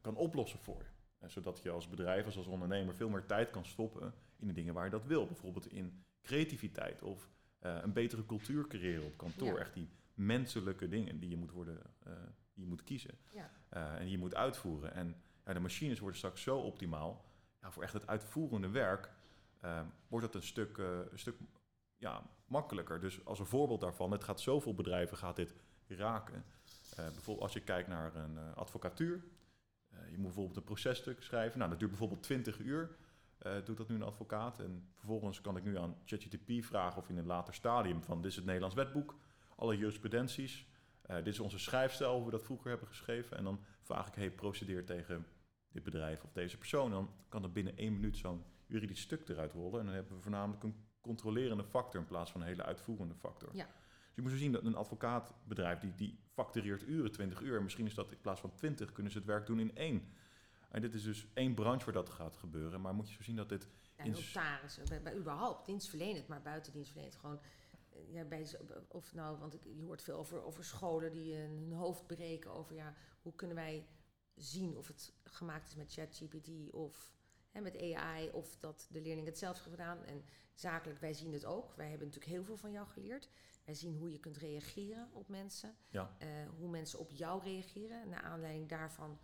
kan 0.00 0.16
oplossen 0.16 0.58
voor 0.58 0.82
je. 0.82 1.28
Zodat 1.28 1.62
je 1.62 1.70
als 1.70 1.88
bedrijf, 1.88 2.24
als, 2.24 2.36
als 2.36 2.46
ondernemer 2.46 2.94
veel 2.94 3.08
meer 3.08 3.26
tijd 3.26 3.50
kan 3.50 3.64
stoppen 3.64 4.14
in 4.36 4.46
de 4.46 4.52
dingen 4.52 4.74
waar 4.74 4.84
je 4.84 4.90
dat 4.90 5.04
wil. 5.04 5.26
Bijvoorbeeld 5.26 5.72
in 5.72 6.04
creativiteit 6.22 7.02
of 7.02 7.30
een 7.58 7.92
betere 7.92 8.26
cultuur 8.26 8.66
creëren 8.66 9.04
op 9.04 9.16
kantoor. 9.16 9.54
Ja. 9.54 9.58
Echt 9.58 9.74
die 9.74 9.88
menselijke 10.14 10.88
dingen 10.88 11.18
die 11.18 11.30
je 11.30 11.36
moet, 11.36 11.50
worden, 11.50 11.80
eh, 12.04 12.12
die 12.54 12.64
je 12.64 12.68
moet 12.68 12.82
kiezen 12.82 13.18
Ja. 13.30 13.50
eh, 13.68 13.94
en 13.94 14.00
die 14.02 14.10
je 14.10 14.18
moet 14.18 14.34
uitvoeren. 14.34 14.94
En 14.94 15.16
ja, 15.44 15.52
de 15.52 15.60
machines 15.60 15.98
worden 15.98 16.18
straks 16.18 16.42
zo 16.42 16.58
optimaal. 16.58 17.24
Ja, 17.60 17.70
voor 17.70 17.82
echt 17.82 17.92
het 17.92 18.06
uitvoerende 18.06 18.68
werk 18.68 19.10
eh, 19.60 19.80
wordt 20.08 20.26
het 20.26 20.34
een 20.34 20.42
stuk, 20.42 20.78
eh, 20.78 20.98
een 21.10 21.18
stuk 21.18 21.36
ja, 21.96 22.22
makkelijker. 22.46 23.00
Dus 23.00 23.24
als 23.24 23.38
een 23.38 23.46
voorbeeld 23.46 23.80
daarvan, 23.80 24.10
het 24.12 24.24
gaat 24.24 24.40
zoveel 24.40 24.74
bedrijven 24.74 25.16
gaat 25.16 25.36
dit 25.36 25.54
raken. 25.86 26.44
Bijvoorbeeld 26.96 27.40
als 27.40 27.52
je 27.52 27.60
kijkt 27.60 27.88
naar 27.88 28.14
een 28.14 28.54
advocatuur. 28.54 29.24
je 29.88 30.16
moet 30.16 30.22
bijvoorbeeld 30.22 30.56
een 30.56 30.64
processtuk 30.64 31.22
schrijven. 31.22 31.58
Nou, 31.58 31.70
dat 31.70 31.78
duurt 31.78 31.90
bijvoorbeeld 31.90 32.22
20 32.22 32.58
uur. 32.58 32.96
doet 33.64 33.76
dat 33.76 33.88
nu 33.88 33.94
een 33.94 34.02
advocaat. 34.02 34.58
En 34.60 34.88
vervolgens 34.94 35.40
kan 35.40 35.56
ik 35.56 35.64
nu 35.64 35.78
aan 35.78 35.96
ChatGPT 36.04 36.66
vragen 36.66 36.98
of 36.98 37.08
in 37.08 37.16
een 37.18 37.26
later 37.26 37.54
stadium 37.54 38.02
van 38.02 38.16
dit 38.22 38.30
is 38.30 38.36
het 38.36 38.44
Nederlands 38.44 38.74
wetboek, 38.76 39.14
alle 39.62 39.76
jurisprudenties. 39.76 40.66
eh, 41.02 41.16
dit 41.16 41.26
is 41.26 41.40
onze 41.40 41.58
schrijfstijl, 41.58 42.14
hoe 42.16 42.24
we 42.24 42.30
dat 42.30 42.42
vroeger 42.44 42.70
hebben 42.70 42.88
geschreven. 42.88 43.36
En 43.36 43.44
dan 43.44 43.60
vraag 43.82 44.06
ik, 44.08 44.14
hey, 44.14 44.30
procedeer 44.30 44.84
tegen 44.86 45.26
dit 45.70 45.82
bedrijf 45.82 46.24
of 46.24 46.32
deze 46.32 46.58
persoon. 46.58 46.90
Dan 46.90 47.10
kan 47.28 47.42
er 47.42 47.52
binnen 47.52 47.76
één 47.76 47.92
minuut 47.92 48.16
zo'n 48.16 48.44
juridisch 48.66 49.00
stuk 49.00 49.28
eruit 49.28 49.52
rollen. 49.52 49.80
En 49.80 49.86
dan 49.86 49.94
hebben 49.94 50.16
we 50.16 50.22
voornamelijk 50.22 50.62
een 50.62 50.74
controlerende 51.00 51.64
factor 51.64 52.00
in 52.00 52.06
plaats 52.06 52.30
van 52.30 52.40
een 52.40 52.46
hele 52.46 52.62
uitvoerende 52.64 53.14
factor. 53.14 53.48
Ja. 53.52 53.64
Dus 53.64 54.14
je 54.14 54.22
moet 54.22 54.30
zo 54.30 54.36
zien 54.36 54.52
dat 54.52 54.64
een 54.64 54.74
advocaatbedrijf 54.74 55.78
die, 55.78 55.94
die 55.94 56.18
factureert 56.32 56.86
uren, 56.86 57.12
20 57.12 57.40
uur. 57.40 57.56
En 57.56 57.62
misschien 57.62 57.86
is 57.86 57.94
dat 57.94 58.12
in 58.12 58.20
plaats 58.20 58.40
van 58.40 58.54
20 58.54 58.92
kunnen 58.92 59.12
ze 59.12 59.18
het 59.18 59.26
werk 59.26 59.46
doen 59.46 59.60
in 59.60 59.76
één. 59.76 60.12
En 60.70 60.80
dit 60.80 60.94
is 60.94 61.02
dus 61.02 61.26
één 61.34 61.54
branche 61.54 61.84
waar 61.84 61.94
dat 61.94 62.10
gaat 62.10 62.36
gebeuren. 62.36 62.80
Maar 62.80 62.94
moet 62.94 63.08
je 63.08 63.14
zo 63.14 63.22
zien 63.22 63.36
dat 63.36 63.48
dit 63.48 63.68
Ja, 63.96 64.04
In- 64.04 64.10
notarissen, 64.10 64.84
bij, 64.88 65.02
bij 65.02 65.16
überhaupt 65.16 65.66
dienstverlenend, 65.66 66.26
maar 66.28 66.42
buiten 66.42 66.72
dienstverlenend 66.72 67.16
gewoon. 67.16 67.40
Eh, 68.08 68.12
Ja, 68.14 68.24
bij, 68.24 68.46
of 68.88 69.14
nou, 69.14 69.38
want 69.38 69.54
ik, 69.54 69.64
je 69.64 69.82
hoort 69.84 70.02
veel 70.02 70.16
over, 70.18 70.42
over 70.42 70.64
scholen 70.64 71.12
die 71.12 71.34
eh, 71.34 71.40
hun 71.40 71.72
hoofd 71.72 72.06
breken 72.06 72.50
over 72.50 72.74
ja, 72.74 72.94
hoe 73.22 73.34
kunnen 73.34 73.56
wij 73.56 73.86
zien 74.34 74.76
of 74.76 74.86
het 74.88 75.12
gemaakt 75.24 75.68
is 75.68 75.74
met 75.74 75.92
ChatGPT 75.92 76.72
of 76.72 77.14
hè, 77.50 77.60
met 77.60 77.80
AI 77.94 78.30
of 78.30 78.56
dat 78.56 78.88
de 78.90 79.00
leerling 79.00 79.26
het 79.26 79.38
zelf 79.38 79.56
heeft 79.56 79.68
gedaan. 79.70 80.04
En 80.04 80.24
zakelijk, 80.54 81.00
wij 81.00 81.14
zien 81.14 81.32
het 81.32 81.44
ook. 81.44 81.74
Wij 81.76 81.88
hebben 81.88 82.06
natuurlijk 82.06 82.34
heel 82.34 82.44
veel 82.44 82.56
van 82.56 82.72
jou 82.72 82.86
geleerd. 82.86 83.28
Wij 83.64 83.74
zien 83.74 83.96
hoe 83.96 84.10
je 84.12 84.18
kunt 84.20 84.36
reageren 84.36 85.08
op 85.12 85.28
mensen, 85.28 85.76
Ja. 85.88 86.16
eh, 86.18 86.28
hoe 86.58 86.68
mensen 86.68 86.98
op 86.98 87.10
jou 87.10 87.42
reageren. 87.42 88.08
Naar 88.08 88.22
aanleiding 88.22 88.68
daarvan, 88.68 89.18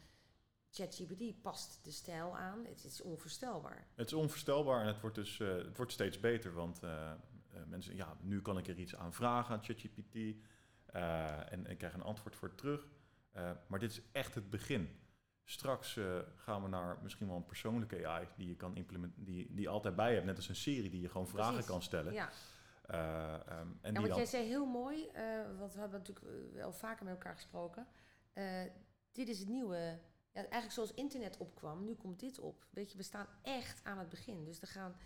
ChatGPT 0.70 1.42
past 1.42 1.85
de 1.85 1.90
stijl 1.90 2.37
aan. 2.37 2.64
Het 2.64 2.85
is 2.85 3.00
onvoorstelbaar. 3.00 3.87
Het 3.94 4.06
is 4.06 4.12
onvoorstelbaar 4.12 4.80
en 4.80 4.87
het 4.87 5.00
wordt 5.00 5.16
dus 5.16 5.38
het 5.38 5.76
wordt 5.76 5.92
steeds 5.92 6.20
beter. 6.20 6.52
Want 6.52 6.80
mensen, 7.67 7.97
ja, 7.97 8.17
nu 8.21 8.43
kan 8.43 8.59
ik 8.59 8.67
er 8.69 8.79
iets 8.79 8.97
aan 8.97 9.12
vragen 9.12 9.55
aan 9.55 9.65
ChatGPT. 9.65 10.15
eh, 10.87 11.53
en 11.53 11.67
ik 11.67 11.79
krijg 11.79 11.95
een 11.95 12.03
antwoord 12.03 12.37
voor 12.37 12.55
terug. 12.55 12.88
Eh, 13.33 13.50
maar 13.67 13.79
dit 13.79 13.91
is 13.91 14.03
echt 14.12 14.35
het 14.35 14.50
begin. 14.50 15.00
Straks 15.45 15.97
eh, 15.97 16.19
gaan 16.35 16.62
we 16.62 16.69
naar 16.69 16.99
misschien 17.03 17.27
wel 17.27 17.37
een 17.37 17.47
persoonlijke 17.47 18.07
AI 18.09 18.29
die 18.37 18.49
je 18.49 18.57
kan 18.57 18.77
implementeren, 18.77 19.25
die, 19.25 19.47
die 19.55 19.61
je 19.61 19.69
altijd 19.69 19.97
bij 19.97 20.12
hebt. 20.15 20.27
Net 20.27 20.37
als 20.37 20.49
een 20.49 20.57
serie 20.57 20.91
die 20.91 21.00
je 21.00 21.09
gewoon 21.09 21.29
vragen 21.29 21.53
Precies. 21.53 21.71
kan 21.71 21.83
stellen. 21.83 22.12
Ja. 22.12 22.31
Eh, 22.87 23.35
ehm, 23.35 23.69
en 23.81 23.95
Ja, 23.95 24.07
jij 24.17 24.27
zei 24.27 24.47
heel 24.47 24.67
mooi, 24.67 25.07
eh, 25.07 25.23
want 25.59 25.73
we 25.75 25.81
hebben 25.81 25.99
natuurlijk 25.99 26.27
eh, 26.27 26.55
wel 26.55 26.73
vaker 26.73 27.05
met 27.05 27.15
elkaar 27.15 27.35
gesproken. 27.35 27.87
Eh, 28.33 28.62
dit 29.12 29.29
is 29.29 29.38
het 29.38 29.49
nieuwe, 29.49 29.77
ja, 30.33 30.41
eigenlijk 30.41 30.73
zoals 30.73 30.95
internet 30.95 31.37
opkwam, 31.37 31.85
nu 31.85 31.95
komt 31.95 32.21
dit 32.21 32.38
op. 32.38 32.67
Weet 32.71 32.91
je, 32.93 32.97
we 32.97 33.03
staan 33.03 33.27
echt 33.43 33.85
aan 33.85 33.99
het 33.99 34.09
begin. 34.09 34.45
Dus 34.45 34.61
er 34.61 34.69
gaan 34.69 34.97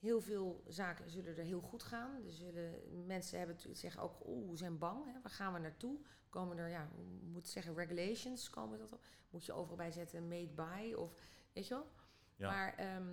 heel 0.00 0.20
veel 0.20 0.64
zaken 0.68 1.10
zullen 1.10 1.36
er 1.36 1.44
heel 1.44 1.60
goed 1.60 1.82
gaan. 1.82 2.24
Er 2.24 2.32
zullen, 2.32 3.06
mensen 3.06 3.38
hebben 3.38 3.56
het, 3.56 3.78
zeggen 3.78 4.02
ook, 4.02 4.26
oeh, 4.26 4.56
zijn 4.56 4.78
bang. 4.78 5.04
Hè? 5.04 5.20
Waar 5.22 5.32
gaan 5.32 5.52
we 5.52 5.58
naartoe? 5.58 5.98
Komen 6.28 6.58
er, 6.58 6.68
ja, 6.68 6.88
moet 7.22 7.48
zeggen, 7.48 7.74
regulations 7.74 8.50
komen 8.50 8.78
dat 8.78 8.92
op? 8.92 9.04
Moet 9.30 9.44
je 9.44 9.52
overal 9.52 9.76
bij 9.76 9.90
zetten, 9.90 10.28
made 10.28 10.48
by 10.54 10.92
of, 10.96 11.14
weet 11.52 11.66
je 11.66 11.74
wel? 11.74 11.86
Ja. 12.36 12.50
Maar 12.50 12.74
ehm, 12.74 13.08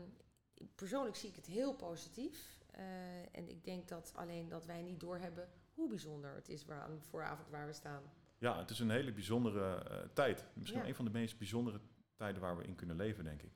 persoonlijk 0.76 1.16
zie 1.16 1.30
ik 1.30 1.36
het 1.36 1.46
heel 1.46 1.76
positief. 1.76 2.64
Eh, 2.72 3.36
en 3.36 3.50
ik 3.50 3.64
denk 3.64 3.88
dat 3.88 4.12
alleen 4.16 4.48
dat 4.50 4.66
wij 4.66 4.82
niet 4.82 5.00
doorhebben 5.00 5.50
hoe 5.74 5.90
bijzonder 5.90 6.36
het 6.36 6.50
is 6.50 6.66
waar, 6.66 6.82
aan 6.82 7.02
vooravond 7.02 7.50
waar 7.50 7.66
we 7.68 7.74
staan. 7.74 8.04
Ja, 8.38 8.60
het 8.60 8.70
is 8.70 8.80
een 8.80 8.90
hele 8.90 9.12
bijzondere 9.14 9.76
eh, 9.76 10.10
tijd. 10.14 10.46
Misschien 10.54 10.82
Ja. 10.82 10.88
een 10.88 10.96
van 10.96 11.06
de 11.06 11.12
meest 11.12 11.38
bijzondere 11.38 11.80
tijden 12.16 12.42
waar 12.42 12.58
we 12.58 12.64
in 12.64 12.76
kunnen 12.76 12.96
leven, 12.96 13.24
denk 13.24 13.42
ik. 13.42 13.52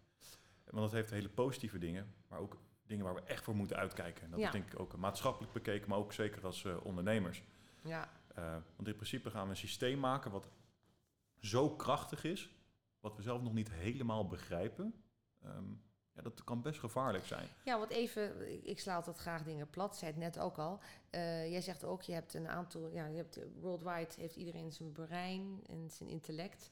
Want 0.65 0.83
het 0.83 0.91
heeft 0.93 1.09
hele 1.09 1.29
positieve 1.29 1.77
dingen, 1.77 2.13
maar 2.27 2.39
ook 2.39 2.57
dingen 2.91 3.05
waar 3.05 3.23
we 3.23 3.29
echt 3.29 3.43
voor 3.43 3.55
moeten 3.55 3.77
uitkijken. 3.77 4.23
En 4.23 4.29
dat 4.31 4.39
Ja. 4.39 4.45
is 4.45 4.51
denk 4.51 4.71
ik 4.73 4.79
ook 4.79 4.95
maatschappelijk 4.97 5.53
bekeken, 5.53 5.89
maar 5.89 5.97
ook 5.97 6.13
zeker 6.13 6.45
als 6.45 6.65
eh, 6.65 6.85
ondernemers. 6.85 7.43
Ja, 7.83 8.09
Eh, 8.35 8.51
want 8.75 8.87
in 8.87 8.95
principe 8.95 9.29
gaan 9.29 9.43
we 9.43 9.49
een 9.49 9.55
systeem 9.57 9.99
maken 9.99 10.31
wat 10.31 10.47
zo 11.39 11.69
krachtig 11.75 12.23
is, 12.23 12.49
wat 12.99 13.15
we 13.15 13.21
zelf 13.21 13.41
nog 13.41 13.53
niet 13.53 13.71
helemaal 13.71 14.27
begrijpen. 14.27 15.03
Ehm, 15.43 15.63
ja, 16.13 16.21
dat 16.21 16.43
kan 16.43 16.61
best 16.61 16.79
gevaarlijk 16.79 17.25
zijn. 17.25 17.47
Ja, 17.65 17.77
want 17.77 17.91
even, 17.91 18.53
ik- 18.53 18.63
ik 18.63 18.79
sla 18.79 18.95
altijd 18.95 19.17
graag 19.17 19.43
dingen 19.43 19.69
plat, 19.69 19.97
zei 19.97 20.11
het 20.11 20.19
net 20.19 20.39
ook 20.39 20.57
al. 20.57 20.79
Eh, 21.09 21.49
jij 21.51 21.61
zegt 21.61 21.83
ook, 21.83 22.01
je 22.01 22.13
hebt 22.13 22.33
een 22.33 22.47
aantal, 22.47 22.89
ja, 22.89 23.05
je 23.05 23.15
hebt, 23.17 23.39
worldwide 23.59 24.13
heeft 24.17 24.35
iedereen 24.35 24.71
zijn 24.71 24.91
brein 24.91 25.59
en 25.67 25.89
zijn 25.89 26.09
intellect. 26.09 26.71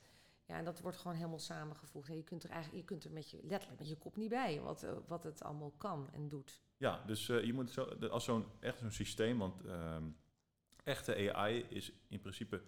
Ja, 0.50 0.56
en 0.58 0.66
dat 0.66 0.82
wordt 0.82 0.98
gewoon 0.98 1.16
helemaal 1.16 1.40
samengevoegd. 1.40 2.10
En 2.10 2.16
je 2.16 2.24
kunt 2.24 2.44
er 2.44 2.50
eigenlijk, 2.50 2.82
je 2.82 2.88
kunt 2.88 3.04
er 3.04 3.12
met 3.12 3.30
je, 3.30 3.40
letterlijk 3.44 3.80
met 3.80 3.90
je 3.90 3.98
kop 3.98 4.16
niet 4.16 4.30
bij, 4.30 4.62
wat, 4.62 4.84
eh, 4.84 4.92
wat 5.08 5.24
het 5.24 5.44
allemaal 5.44 5.72
kan 5.78 6.10
en 6.12 6.30
doet. 6.30 6.62
Ja, 6.78 7.04
dus 7.06 7.30
eh, 7.30 7.44
je 7.44 7.54
moet 7.54 7.72
zo, 7.72 7.84
als 7.84 8.24
zo'n 8.24 8.46
echt 8.60 8.80
zo'n 8.80 8.92
systeem, 8.92 9.38
want 9.38 9.66
ehm, 9.66 10.04
echte 10.84 11.34
AI 11.34 11.66
is 11.70 11.92
in 12.08 12.20
principe 12.20 12.62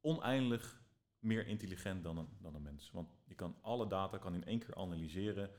oneindig 0.00 0.82
meer 1.18 1.46
intelligent 1.46 2.02
dan 2.02 2.18
een, 2.18 2.28
dan 2.38 2.54
een 2.54 2.62
mens. 2.62 2.90
Want 2.90 3.16
je 3.24 3.34
kan 3.34 3.56
alle 3.60 3.86
data 3.86 4.18
kan 4.18 4.34
in 4.34 4.44
één 4.44 4.58
keer 4.58 4.74
analyseren. 4.74 5.50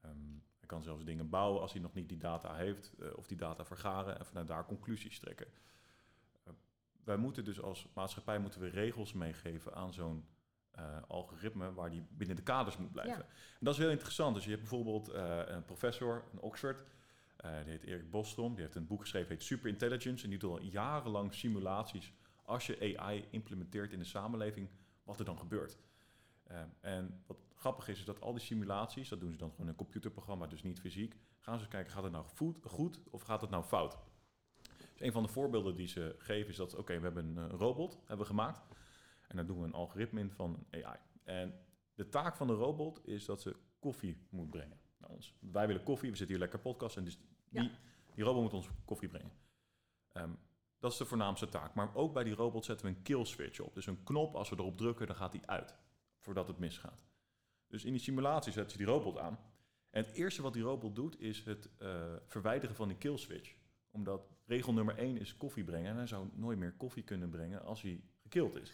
Ehm 0.00 0.36
hij 0.58 0.66
kan 0.66 0.82
zelfs 0.82 1.04
dingen 1.04 1.28
bouwen 1.28 1.60
als 1.60 1.72
hij 1.72 1.80
nog 1.80 1.94
niet 1.94 2.08
die 2.08 2.18
data 2.18 2.54
heeft, 2.54 2.94
eh, 2.98 3.08
of 3.16 3.26
die 3.26 3.36
data 3.36 3.64
vergaren 3.64 4.18
en 4.18 4.26
vanuit 4.26 4.46
daar 4.46 4.66
conclusies 4.66 5.18
trekken. 5.18 5.46
Wij 7.04 7.16
moeten 7.16 7.44
dus 7.44 7.60
als 7.60 7.86
maatschappij 7.94 8.38
moeten 8.38 8.60
we 8.60 8.68
regels 8.68 9.12
meegeven 9.12 9.74
aan 9.74 9.92
zo'n 9.92 10.26
algoritme 11.08 11.72
waar 11.72 11.90
die 11.90 12.06
binnen 12.10 12.36
de 12.36 12.42
kaders 12.42 12.76
moet 12.76 12.92
blijven. 12.92 13.18
Ja. 13.18 13.28
En 13.58 13.64
dat 13.64 13.74
is 13.74 13.80
heel 13.80 13.90
interessant. 13.90 14.34
Dus 14.34 14.44
je 14.44 14.50
hebt 14.50 14.62
bijvoorbeeld 14.62 15.08
eh, 15.08 15.40
een 15.46 15.64
professor 15.64 16.24
in 16.32 16.40
Oxford, 16.40 16.82
eh, 17.36 17.50
die 17.62 17.70
heet 17.70 17.84
Erik 17.84 18.10
Bostrom, 18.10 18.54
die 18.54 18.62
heeft 18.62 18.74
een 18.74 18.86
boek 18.86 19.00
geschreven, 19.00 19.28
heet 19.28 19.42
Superintelligence, 19.42 20.24
en 20.24 20.30
die 20.30 20.38
doet 20.38 20.50
al 20.50 20.62
jarenlang 20.62 21.34
simulaties 21.34 22.12
als 22.44 22.66
je 22.66 22.98
AI 22.98 23.26
implementeert 23.30 23.92
in 23.92 23.98
de 23.98 24.04
samenleving, 24.04 24.68
wat 25.04 25.18
er 25.18 25.24
dan 25.24 25.38
gebeurt. 25.38 25.78
Eh, 26.44 26.60
en 26.80 27.22
wat 27.26 27.38
grappig 27.54 27.88
is, 27.88 27.98
is 27.98 28.04
dat 28.04 28.20
al 28.20 28.32
die 28.32 28.42
simulaties, 28.42 29.08
dat 29.08 29.20
doen 29.20 29.32
ze 29.32 29.38
dan 29.38 29.50
gewoon 29.50 29.66
in 29.66 29.72
een 29.72 29.78
computerprogramma, 29.78 30.46
dus 30.46 30.62
niet 30.62 30.80
fysiek, 30.80 31.16
gaan 31.38 31.58
ze 31.58 31.68
kijken, 31.68 31.92
gaat 31.92 32.02
het 32.02 32.12
nou 32.12 32.24
goed, 32.36 32.58
goed 32.64 33.00
of 33.10 33.22
gaat 33.22 33.40
het 33.40 33.50
nou 33.50 33.64
fout? 33.64 33.98
Dus 34.92 35.00
een 35.00 35.12
van 35.12 35.22
de 35.22 35.28
voorbeelden 35.28 35.76
die 35.76 35.86
ze 35.86 36.14
geven 36.18 36.50
is 36.50 36.56
dat, 36.56 36.74
oké, 36.74 36.96
we 36.96 37.04
hebben 37.04 37.36
een 37.36 37.50
eh, 37.50 37.58
robot 37.58 37.98
hebben 37.98 38.18
we 38.18 38.24
gemaakt, 38.24 38.62
en 39.28 39.36
daar 39.36 39.46
doen 39.46 39.58
we 39.60 39.66
een 39.66 39.72
algoritme 39.72 40.20
in 40.20 40.30
van 40.30 40.66
AI. 40.70 40.98
En 41.24 41.54
de 41.94 42.08
taak 42.08 42.36
van 42.36 42.46
de 42.46 42.52
robot 42.52 43.06
is 43.06 43.24
dat 43.24 43.40
ze 43.40 43.56
koffie 43.78 44.26
moet 44.30 44.50
brengen 44.50 44.80
naar 44.98 45.10
ons. 45.10 45.34
Wij 45.40 45.66
willen 45.66 45.82
koffie, 45.82 46.10
we 46.10 46.16
zitten 46.16 46.36
hier 46.36 46.44
lekker 46.44 46.60
podcast 46.60 46.96
en 46.96 47.04
dus 47.04 47.18
die, 47.48 47.62
Ja. 47.62 47.70
die 48.14 48.24
robot 48.24 48.42
moet 48.42 48.52
ons 48.52 48.68
koffie 48.84 49.08
brengen. 49.08 49.32
Ehm, 50.08 50.30
dat 50.78 50.92
is 50.92 50.98
de 50.98 51.04
voornaamste 51.04 51.48
taak. 51.48 51.74
Maar 51.74 51.94
ook 51.94 52.12
bij 52.12 52.24
die 52.24 52.34
robot 52.34 52.64
zetten 52.64 52.86
we 52.86 52.92
een 52.92 53.02
kill 53.02 53.24
switch 53.24 53.60
op. 53.60 53.74
Dus 53.74 53.86
een 53.86 54.02
knop, 54.04 54.34
als 54.34 54.48
we 54.48 54.56
erop 54.56 54.76
drukken, 54.76 55.06
dan 55.06 55.16
gaat 55.16 55.32
die 55.32 55.46
uit. 55.46 55.74
Voordat 56.18 56.48
het 56.48 56.58
misgaat. 56.58 57.04
Dus 57.66 57.84
in 57.84 57.92
die 57.92 58.00
simulatie 58.00 58.52
zetten 58.52 58.72
ze 58.72 58.78
die 58.78 58.86
robot 58.86 59.18
aan. 59.18 59.38
En 59.90 60.04
het 60.04 60.14
eerste 60.14 60.42
wat 60.42 60.52
die 60.52 60.62
robot 60.62 60.94
doet, 60.96 61.20
is 61.20 61.44
het 61.44 61.68
eh, 61.78 62.14
verwijderen 62.26 62.76
van 62.76 62.88
die 62.88 62.96
kill 62.96 63.16
switch. 63.16 63.54
Omdat 63.90 64.30
regel 64.46 64.72
nummer 64.72 64.98
1 64.98 65.16
is 65.18 65.36
koffie 65.36 65.64
brengen. 65.64 65.90
En 65.90 65.96
hij 65.96 66.06
zou 66.06 66.28
nooit 66.34 66.58
meer 66.58 66.72
koffie 66.72 67.02
kunnen 67.02 67.30
brengen 67.30 67.62
als 67.64 67.82
hij 67.82 68.00
gekild 68.28 68.56
is. 68.56 68.72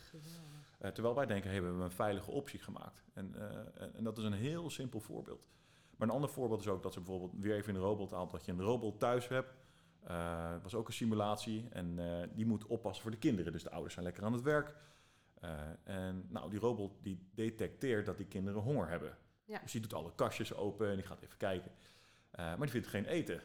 Eh, 0.78 0.90
terwijl 0.90 1.14
wij 1.14 1.26
denken, 1.26 1.50
hey, 1.50 1.61
we 1.61 1.66
hebben 1.66 1.84
een 1.84 1.90
veilige 1.90 2.30
optie 2.30 2.61
gemaakt. 2.61 3.04
En, 3.12 3.34
eh, 3.34 3.82
en, 3.82 3.94
en 3.94 4.04
dat 4.04 4.18
is 4.18 4.25
een 4.25 4.32
heel 4.32 4.70
simpel 4.70 5.00
voorbeeld. 5.00 5.49
Maar 5.96 6.08
een 6.08 6.14
ander 6.14 6.30
voorbeeld 6.30 6.61
is 6.61 6.68
ook 6.68 6.82
dat 6.82 6.92
ze 6.92 7.00
bijvoorbeeld 7.00 7.32
weer 7.42 7.54
even 7.54 7.68
in 7.68 7.75
de 7.75 7.87
robot 7.87 8.11
haalt 8.11 8.30
dat 8.30 8.44
je 8.44 8.52
een 8.52 8.61
robot 8.61 9.00
thuis 9.00 9.28
hebt. 9.28 9.54
Eh 10.02 10.56
was 10.62 10.75
ook 10.75 10.87
een 10.87 10.92
simulatie 10.92 11.68
en 11.70 11.99
die 12.34 12.46
moet 12.46 12.66
oppassen 12.66 13.02
voor 13.02 13.11
de 13.11 13.18
kinderen. 13.18 13.52
Dus 13.52 13.62
de 13.62 13.70
ouders 13.70 13.92
zijn 13.92 14.04
lekker 14.04 14.25
aan 14.25 14.32
het 14.32 14.42
werk. 14.42 14.75
En 15.82 16.26
nou, 16.28 16.50
die 16.50 16.58
robot 16.58 16.92
die 17.02 17.28
detecteert 17.34 18.06
dat 18.06 18.16
die 18.16 18.26
kinderen 18.26 18.62
honger 18.62 18.88
hebben. 18.88 19.16
Ja. 19.44 19.58
Dus 19.58 19.73
die 19.73 19.80
doet 19.80 19.94
alle 19.94 20.14
kastjes 20.14 20.54
open 20.54 20.88
en 20.88 20.96
die 20.96 21.04
gaat 21.04 21.20
even 21.20 21.37
kijken. 21.37 21.73
Maar 22.37 22.58
die 22.58 22.70
vindt 22.70 22.87
geen 22.87 23.04
eten. 23.04 23.40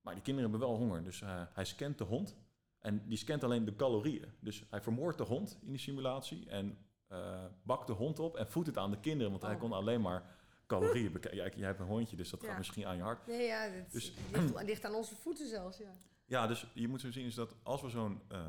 Maar 0.00 0.14
die 0.14 0.22
kinderen 0.22 0.50
hebben 0.50 0.68
wel 0.68 0.78
honger. 0.78 1.04
Dus 1.04 1.22
hij 1.52 1.64
scant 1.64 1.98
de 1.98 2.04
hond. 2.04 2.36
En 2.82 3.08
die 3.08 3.18
scant 3.18 3.44
alleen 3.44 3.64
de 3.64 3.76
calorieën. 3.76 4.24
Dus 4.40 4.64
hij 4.70 4.80
vermoordt 4.80 5.18
de 5.18 5.24
hond 5.24 5.58
in 5.62 5.70
die 5.70 5.80
simulatie. 5.80 6.48
En 6.48 6.78
eh, 7.08 7.44
bakt 7.62 7.86
de 7.86 7.92
hond 7.92 8.18
op 8.18 8.36
en 8.36 8.48
voedt 8.50 8.66
het 8.66 8.78
aan 8.78 8.90
de 8.90 9.00
kinderen. 9.00 9.30
Want 9.30 9.42
hij 9.42 9.54
Oh. 9.54 9.60
kon 9.60 9.72
alleen 9.72 10.00
maar 10.00 10.36
calorieën 10.66 11.12
bekijken. 11.12 11.58
Jij 11.58 11.66
hebt 11.66 11.80
een 11.80 11.86
hondje, 11.86 12.16
dus 12.16 12.30
dat 12.30 12.40
Ja. 12.42 12.48
gaat 12.48 12.58
misschien 12.58 12.86
aan 12.86 12.96
je 12.96 13.02
hart. 13.02 13.26
Nee, 13.26 13.46
ja, 13.46 13.60
het 13.60 13.92
Dus- 13.92 14.12
ligt, 14.32 14.62
ligt 14.62 14.84
aan 14.84 14.94
onze 14.94 15.14
voeten 15.16 15.48
zelfs, 15.48 15.78
ja. 15.78 15.94
Ja, 16.26 16.46
dus 16.46 16.66
je 16.74 16.88
moet 16.88 17.00
zo 17.00 17.10
zien 17.10 17.26
is 17.26 17.34
dat 17.34 17.54
als 17.62 17.82
we 17.82 17.88
zo'n 17.88 18.20
eh, 18.28 18.40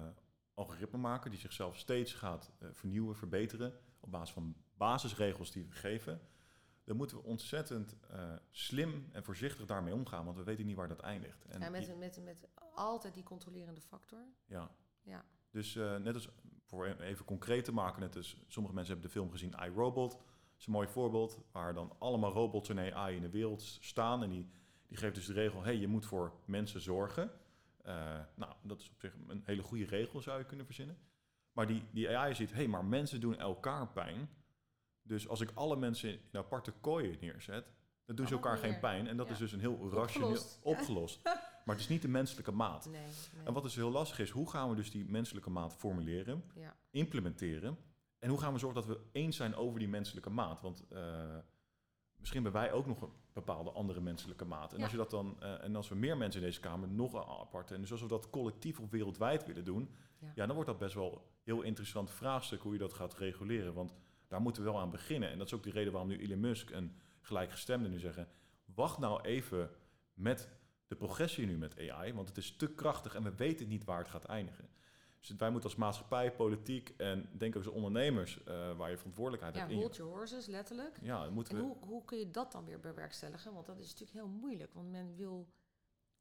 algoritme 0.54 0.98
maken 0.98 1.32
die 1.32 1.40
zichzelf 1.40 1.78
steeds 1.78 2.13
gaat 2.13 2.52
eh, 2.60 2.68
vernieuwen, 2.72 3.16
verbeteren, 3.16 3.74
op 4.00 4.12
basis 4.12 4.34
van 4.34 4.56
basisregels 4.78 5.52
die 5.52 5.63
we 5.66 5.72
geven, 5.72 6.22
dan 6.84 6.96
moeten 6.98 7.18
we 7.18 7.24
ontzettend 7.24 7.96
eh, 8.10 8.34
slim 8.52 9.10
en 9.12 9.24
voorzichtig 9.24 9.66
daarmee 9.66 9.94
omgaan, 9.94 10.25
want 10.25 10.38
we 10.38 10.44
weten 10.44 10.66
niet 10.66 10.75
waar 10.75 10.88
dat 10.88 11.00
eindigt. 11.00 11.46
En 11.46 11.60
ja 11.60 11.70
met, 11.70 11.86
die- 11.86 11.96
met, 11.96 12.24
met 12.24 12.48
altijd 12.74 13.13
die 13.13 13.24
controlerende 13.24 13.82
factor. 13.82 14.20
ja. 14.46 14.70
Ja. 15.06 15.25
Dus 15.52 15.75
eh, 15.75 15.96
net 15.98 16.13
als, 16.13 16.30
voor 16.66 16.86
even 16.86 17.25
concreet 17.25 17.63
te 17.66 17.72
maken, 17.74 18.02
net 18.02 18.16
als 18.16 18.38
sommige 18.48 18.75
mensen 18.75 18.94
hebben 18.94 19.12
de 19.12 19.18
film 19.20 19.32
gezien 19.32 19.54
iRobot, 19.63 20.12
dat 20.12 20.22
is 20.60 20.66
een 20.66 20.72
mooi 20.72 20.88
voorbeeld, 20.88 21.40
waar 21.52 21.74
dan 21.74 21.96
allemaal 22.00 22.32
robots 22.32 22.70
en 22.70 22.94
AI 22.94 23.16
in 23.16 23.22
de 23.22 23.30
wereld 23.30 23.62
staan 23.62 24.24
en 24.24 24.30
die, 24.30 24.50
die 24.88 24.98
geeft 24.98 25.16
dus 25.16 25.25
de 25.25 25.34
regel, 25.34 25.63
hey, 25.63 25.78
je 25.78 25.88
moet 25.88 26.06
voor 26.06 26.34
mensen 26.46 26.82
zorgen. 26.82 27.32
Eh, 27.82 28.20
nou, 28.36 28.54
dat 28.62 28.80
is 28.82 28.90
op 28.90 29.00
zich 29.00 29.13
een 29.28 29.42
hele 29.46 29.63
goede 29.63 29.86
regel, 29.86 30.22
zou 30.22 30.40
je 30.40 30.46
kunnen 30.46 30.66
verzinnen. 30.66 30.98
Maar 31.52 31.68
die, 31.68 31.84
die 31.92 32.18
AI 32.18 32.36
ziet, 32.36 32.50
hé, 32.50 32.56
hey, 32.56 32.68
maar 32.68 32.86
mensen 32.86 33.20
doen 33.22 33.38
elkaar 33.38 33.88
pijn. 33.88 34.30
Dus 35.03 35.27
als 35.27 35.41
ik 35.41 35.51
alle 35.53 35.75
mensen 35.75 36.10
in 36.12 36.39
aparte 36.39 36.72
kooien 36.81 37.17
neerzet, 37.22 37.74
dan 38.05 38.15
doen 38.15 38.27
ze 38.27 38.36
ook 38.36 38.45
elkaar 38.45 38.57
geen 38.57 38.79
pijn. 38.79 39.07
En 39.07 39.17
dat 39.17 39.27
Ja. 39.27 39.33
is 39.33 39.39
dus 39.39 39.51
een 39.51 39.60
heel 39.60 39.89
rationeel 39.91 40.29
Opgelost. 40.29 40.60
opgelost. 40.79 41.19
Maar 41.65 41.75
het 41.75 41.79
is 41.79 41.88
niet 41.88 42.01
de 42.01 42.07
menselijke 42.07 42.51
maat. 42.51 42.86
Nee, 42.86 43.01
nee. 43.01 43.45
En 43.45 43.53
wat 43.53 43.63
dus 43.63 43.75
heel 43.75 43.91
lastig 43.91 44.19
is, 44.19 44.29
hoe 44.29 44.50
gaan 44.50 44.69
we 44.69 44.75
dus 44.75 44.91
die 44.91 45.05
menselijke 45.05 45.50
maat 45.50 45.74
formuleren, 45.75 46.43
Ja. 46.55 46.75
implementeren? 46.91 47.77
En 48.19 48.29
hoe 48.29 48.39
gaan 48.39 48.53
we 48.53 48.60
zorgen 48.60 48.81
dat 48.88 48.98
we 48.98 49.03
eens 49.12 49.36
zijn 49.36 49.55
over 49.55 49.79
die 49.79 49.88
menselijke 49.88 50.29
maat? 50.29 50.62
Want 50.62 50.83
eh, 50.89 51.36
misschien 52.19 52.43
hebben 52.43 52.62
wij 52.62 52.72
ook 52.72 52.86
nog 52.86 53.01
een 53.01 53.12
bepaalde 53.33 53.72
andere 53.72 54.01
menselijke 54.01 54.45
maat. 54.45 54.72
En 54.72 54.77
Ja. 54.77 54.83
als 54.83 54.91
je 54.91 54.98
dat 54.98 55.10
dan, 55.10 55.36
eh, 55.39 55.63
en 55.63 55.75
als 55.75 55.89
we 55.89 55.95
meer 55.95 56.17
mensen 56.17 56.41
in 56.41 56.48
deze 56.48 56.60
kamer 56.60 56.88
nog 56.88 57.13
een 57.13 57.24
aparte, 57.24 57.74
en 57.75 57.81
dus 57.81 57.91
als 57.91 58.01
we 58.01 58.07
dat 58.07 58.29
collectief 58.29 58.79
of 58.79 58.89
wereldwijd 58.89 59.45
willen 59.45 59.63
doen, 59.63 59.89
Ja. 60.19 60.31
ja. 60.36 60.45
dan 60.45 60.55
wordt 60.55 60.69
dat 60.69 60.79
best 60.79 60.93
wel 60.93 61.12
een 61.13 61.22
heel 61.43 61.62
interessant 61.62 62.12
vraagstuk 62.12 62.62
hoe 62.62 62.74
je 62.74 62.79
dat 62.79 62.93
gaat 62.93 63.13
reguleren. 63.17 63.74
Want 63.74 63.93
daar 64.34 64.42
moeten 64.42 64.63
we 64.63 64.72
wel 64.72 64.80
aan 64.80 64.90
beginnen. 64.90 65.30
En 65.30 65.38
dat 65.38 65.48
is 65.48 65.54
ook 65.54 65.63
de 65.63 65.72
reden 65.72 65.92
waarom 65.92 66.10
nu 66.10 66.18
Elon 66.18 66.40
Musk 66.40 66.70
en 66.70 66.96
gelijkgestemden 67.22 67.92
nu 67.92 68.00
zeggen, 68.00 68.28
wacht 68.66 68.98
nou 69.00 69.22
even 69.22 69.70
met 70.13 70.50
de 70.88 70.96
progressie 70.96 71.46
nu 71.46 71.58
met 71.58 71.90
AI, 71.90 72.13
want 72.13 72.28
het 72.28 72.38
is 72.38 72.56
te 72.56 72.74
krachtig 72.74 73.16
en 73.16 73.24
we 73.24 73.36
weten 73.36 73.68
niet 73.68 73.84
waar 73.84 73.98
het 73.98 74.08
gaat 74.08 74.25
eindigen. 74.25 74.70
Dus 75.20 75.36
wij 75.38 75.50
moeten 75.52 75.70
als 75.70 75.80
maatschappij, 75.80 76.32
politiek 76.36 76.90
en 76.98 77.30
denk 77.38 77.56
ook 77.56 77.63
als 77.66 77.74
ondernemers, 77.74 78.44
eh, 78.44 78.78
waar 78.78 78.90
je 78.90 78.98
verantwoordelijkheid 78.98 79.56
ja, 79.56 79.60
hebt 79.62 79.74
je- 79.74 79.78
hold 79.80 79.96
your 79.96 80.12
horses, 80.12 80.46
letterlijk. 80.46 80.98
Ja, 81.02 81.30
moeten 81.30 81.56
En 81.56 81.62
we... 81.62 81.68
hoe, 81.68 81.78
hoe 81.86 82.06
kun 82.06 82.18
je 82.18 82.32
dat 82.32 82.52
dan 82.52 82.66
weer 82.66 82.80
bewerkstelligen? 82.80 83.54
Want 83.54 83.66
dat 83.66 83.80
is 83.80 83.90
natuurlijk 83.90 84.12
heel 84.18 84.28
moeilijk, 84.28 84.74
want 84.74 84.92
men 84.92 85.16
wil 85.16 85.54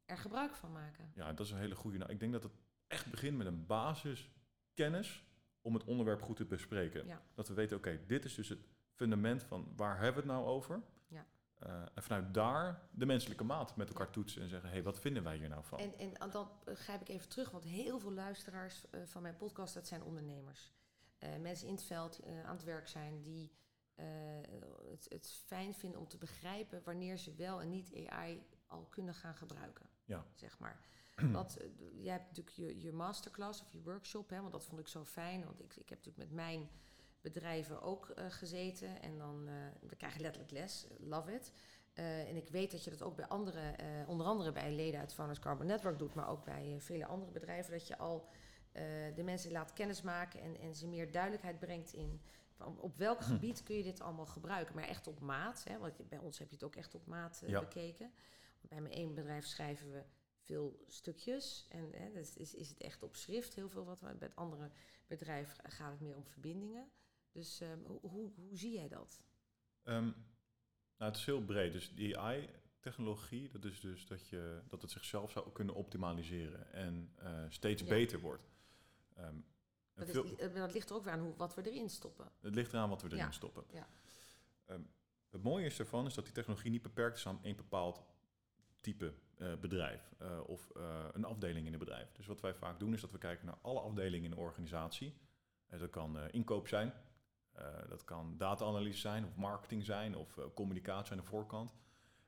er 0.04 0.18
gebruik 0.18 0.54
van 0.54 0.72
maken. 0.72 1.12
Ja, 1.14 1.32
dat 1.32 1.46
is 1.46 1.52
een 1.52 1.58
hele 1.58 1.74
goede. 1.74 1.98
Nou, 1.98 2.10
ik 2.10 2.20
denk 2.20 2.32
dat 2.32 2.42
het 2.42 2.52
echt 2.86 3.10
begint 3.10 3.36
met 3.36 3.46
een 3.46 3.66
basiskennis 3.66 5.24
om 5.62 5.74
het 5.74 5.84
onderwerp 5.84 6.22
goed 6.22 6.36
te 6.36 6.44
bespreken. 6.44 7.06
Ja. 7.06 7.22
Dat 7.34 7.48
we 7.48 7.54
weten, 7.54 7.76
oké, 7.76 8.00
dit 8.06 8.24
is 8.24 8.34
dus 8.34 8.48
het 8.48 8.68
fundament 8.92 9.42
van 9.42 9.72
waar 9.76 9.98
hebben 9.98 10.22
we 10.22 10.28
het 10.28 10.38
nou 10.38 10.46
over? 10.46 10.82
Ja. 11.06 11.26
Eh, 11.58 11.82
en 11.94 12.02
vanuit 12.02 12.34
daar 12.34 12.88
de 12.90 13.06
menselijke 13.06 13.44
maat 13.44 13.76
met 13.76 13.88
elkaar 13.88 14.10
toetsen 14.10 14.42
en 14.42 14.48
zeggen, 14.48 14.68
hé, 14.68 14.74
hey, 14.74 14.84
wat 14.84 14.98
vinden 14.98 15.22
wij 15.22 15.36
hier 15.36 15.48
nou 15.48 15.64
van? 15.64 15.78
En, 15.78 15.98
en 15.98 16.30
dan 16.30 16.48
grijp 16.64 17.00
ik 17.00 17.08
even 17.08 17.28
terug, 17.28 17.50
want 17.50 17.64
heel 17.64 17.98
veel 17.98 18.12
luisteraars 18.12 18.90
eh, 18.90 19.00
van 19.04 19.22
mijn 19.22 19.36
podcast, 19.36 19.74
dat 19.74 19.86
zijn 19.86 20.02
ondernemers. 20.02 20.72
Eh, 21.18 21.36
mensen 21.40 21.68
in 21.68 21.74
het 21.74 21.82
veld 21.82 22.20
aan 22.44 22.56
het 22.56 22.64
werk 22.64 22.88
zijn 22.88 23.22
die 23.22 23.52
het, 24.90 25.06
het 25.08 25.42
fijn 25.46 25.74
vinden 25.74 26.00
om 26.00 26.08
te 26.08 26.18
begrijpen 26.18 26.82
wanneer 26.84 27.16
ze 27.16 27.34
wel 27.34 27.60
en 27.60 27.70
niet 27.70 28.06
AI 28.08 28.42
al 28.72 28.86
kunnen 28.90 29.14
gaan 29.14 29.34
gebruiken. 29.34 29.86
Ja. 30.04 30.24
Zeg 30.34 30.58
maar. 30.58 30.80
Want 31.32 31.56
eh, 31.56 31.68
jij 32.02 32.12
hebt 32.12 32.26
natuurlijk 32.26 32.56
je, 32.56 32.80
je 32.80 32.92
masterclass 32.92 33.60
of 33.62 33.72
je 33.72 33.82
workshop, 33.82 34.30
hè, 34.30 34.40
want 34.40 34.52
dat 34.52 34.64
vond 34.64 34.80
ik 34.80 34.88
zo 34.88 35.04
fijn. 35.04 35.44
Want 35.44 35.60
ik, 35.60 35.76
ik 35.76 35.88
heb 35.88 35.98
natuurlijk 35.98 36.28
met 36.28 36.32
mijn 36.32 36.68
bedrijven 37.20 37.82
ook 37.82 38.08
eh, 38.08 38.24
gezeten. 38.28 39.02
En 39.02 39.18
dan, 39.18 39.48
eh, 39.48 39.54
we 39.88 39.96
krijgen 39.96 40.20
letterlijk 40.20 40.52
les, 40.52 40.86
love 40.98 41.32
it. 41.34 41.52
En 41.92 42.36
ik 42.36 42.48
weet 42.48 42.70
dat 42.70 42.84
je 42.84 42.90
dat 42.90 43.02
ook 43.02 43.16
bij 43.16 43.26
andere, 43.26 43.74
onder 44.06 44.26
andere 44.26 44.52
bij 44.52 44.72
leden 44.74 45.00
uit 45.00 45.14
Founders 45.14 45.38
Carbon 45.38 45.66
Network 45.66 45.98
doet, 45.98 46.14
maar 46.14 46.28
ook 46.28 46.44
bij 46.44 46.76
vele 46.78 47.06
andere 47.06 47.32
bedrijven, 47.32 47.72
dat 47.72 47.86
je 47.86 47.98
al 47.98 48.28
de 49.14 49.22
mensen 49.24 49.52
laat 49.52 49.72
kennismaken 49.72 50.40
en, 50.40 50.60
en 50.60 50.74
ze 50.74 50.86
meer 50.86 51.10
duidelijkheid 51.12 51.58
brengt 51.58 51.92
in 51.92 52.20
op 52.76 52.96
welk 52.96 53.18
Hm. 53.18 53.24
gebied 53.24 53.62
kun 53.62 53.76
je 53.76 53.82
dit 53.82 54.00
allemaal 54.00 54.26
gebruiken. 54.26 54.74
Maar 54.74 54.84
echt 54.84 55.06
op 55.06 55.20
maat, 55.20 55.64
hè, 55.68 55.78
want 55.78 56.08
bij 56.08 56.18
ons 56.18 56.38
heb 56.38 56.48
je 56.48 56.54
het 56.54 56.64
ook 56.64 56.76
echt 56.76 56.94
op 56.94 57.06
maat 57.06 57.42
Ja. 57.46 57.60
bekeken. 57.60 58.12
Bij 58.68 58.80
mijn 58.80 58.94
één 58.94 59.14
bedrijf 59.14 59.46
schrijven 59.46 59.90
we 59.92 60.04
veel 60.40 60.84
stukjes 60.86 61.66
en 61.68 61.92
hè, 61.92 62.12
dus 62.12 62.36
is, 62.36 62.54
is 62.54 62.68
het 62.68 62.78
echt 62.80 63.02
op 63.02 63.16
schrift 63.16 63.54
heel 63.54 63.68
veel 63.68 63.84
wat 63.84 64.00
we 64.00 64.14
bij 64.14 64.28
het 64.28 64.36
andere 64.36 64.70
bedrijf 65.06 65.56
gaat 65.62 65.90
het 65.90 66.00
meer 66.00 66.16
om 66.16 66.26
verbindingen. 66.26 66.90
Dus 67.32 67.60
ehm, 67.60 67.78
hoe, 67.84 68.00
hoe, 68.00 68.32
hoe 68.36 68.56
zie 68.56 68.72
jij 68.72 68.88
dat? 68.88 69.22
Ehm, 69.82 70.04
nou, 70.96 71.10
het 71.10 71.16
is 71.16 71.24
heel 71.24 71.44
breed. 71.44 71.72
Dus 71.72 71.94
die 71.94 72.18
AI-technologie, 72.18 73.48
dat 73.48 73.64
is 73.64 73.80
dus 73.80 74.06
dat, 74.06 74.28
je, 74.28 74.62
dat 74.68 74.82
het 74.82 74.90
zichzelf 74.90 75.30
zou 75.30 75.52
kunnen 75.52 75.74
optimaliseren 75.74 76.72
en 76.72 77.12
eh, 77.18 77.44
steeds 77.48 77.82
Ja. 77.82 77.88
beter 77.88 78.20
wordt. 78.20 78.50
En 79.14 79.44
Dat, 79.94 80.08
is, 80.08 80.14
eh, 80.36 80.54
dat 80.54 80.72
ligt 80.72 80.90
er 80.90 80.96
ook 80.96 81.04
weer 81.04 81.12
aan 81.12 81.20
hoe, 81.20 81.36
wat 81.36 81.54
we 81.54 81.70
erin 81.70 81.90
stoppen. 81.90 82.32
het 82.40 82.54
ligt 82.54 82.72
eraan 82.72 82.88
wat 82.88 83.02
we 83.02 83.06
erin 83.08 83.18
Ja. 83.18 83.30
stoppen. 83.30 83.64
Ja. 83.72 83.88
Het 85.30 85.42
mooie 85.42 85.66
is 85.66 85.78
ervan 85.78 86.06
is 86.06 86.14
dat 86.14 86.24
die 86.24 86.32
technologie 86.34 86.70
niet 86.70 86.82
beperkt 86.82 87.16
is 87.16 87.26
aan 87.26 87.38
één 87.42 87.56
bepaald 87.56 88.02
type 88.82 89.14
eh, 89.36 89.52
bedrijf 89.60 90.12
eh, 90.18 90.40
of 90.46 90.70
eh, 90.70 91.04
een 91.12 91.24
afdeling 91.24 91.66
in 91.66 91.72
een 91.72 91.78
bedrijf. 91.78 92.12
Dus 92.12 92.26
wat 92.26 92.40
wij 92.40 92.54
vaak 92.54 92.78
doen 92.78 92.92
is 92.92 93.00
dat 93.00 93.10
we 93.10 93.18
kijken 93.18 93.46
naar 93.46 93.58
alle 93.62 93.80
afdelingen 93.80 94.24
in 94.24 94.32
een 94.32 94.44
organisatie. 94.44 95.14
Dat 95.78 95.90
kan 95.90 96.30
inkoop 96.30 96.68
zijn, 96.68 96.92
dat 97.88 98.04
kan 98.04 98.36
data-analyse 98.36 99.00
zijn 99.00 99.26
of 99.26 99.36
marketing 99.36 99.84
zijn 99.84 100.16
of 100.16 100.38
communicatie 100.54 101.12
aan 101.12 101.18
de 101.18 101.24
voorkant. 101.24 101.70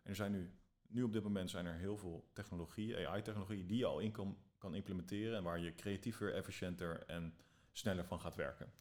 En 0.02 0.10
er 0.10 0.14
zijn 0.14 0.32
nu, 0.32 0.54
nu 0.86 1.02
op 1.02 1.12
dit 1.12 1.22
moment 1.22 1.50
zijn 1.50 1.66
er 1.66 1.74
heel 1.74 1.96
veel 1.96 2.30
technologieën, 2.32 3.06
AI-technologieën, 3.06 3.66
die 3.66 3.78
je 3.78 3.86
al 3.86 3.98
in 3.98 4.10
kan, 4.10 4.38
kan 4.58 4.74
implementeren 4.74 5.36
en 5.36 5.42
waar 5.42 5.58
je 5.58 5.74
creatiever, 5.74 6.34
efficiënter 6.34 7.04
en 7.06 7.36
sneller 7.72 8.04
van 8.04 8.20
gaat 8.20 8.34
werken. 8.34 8.72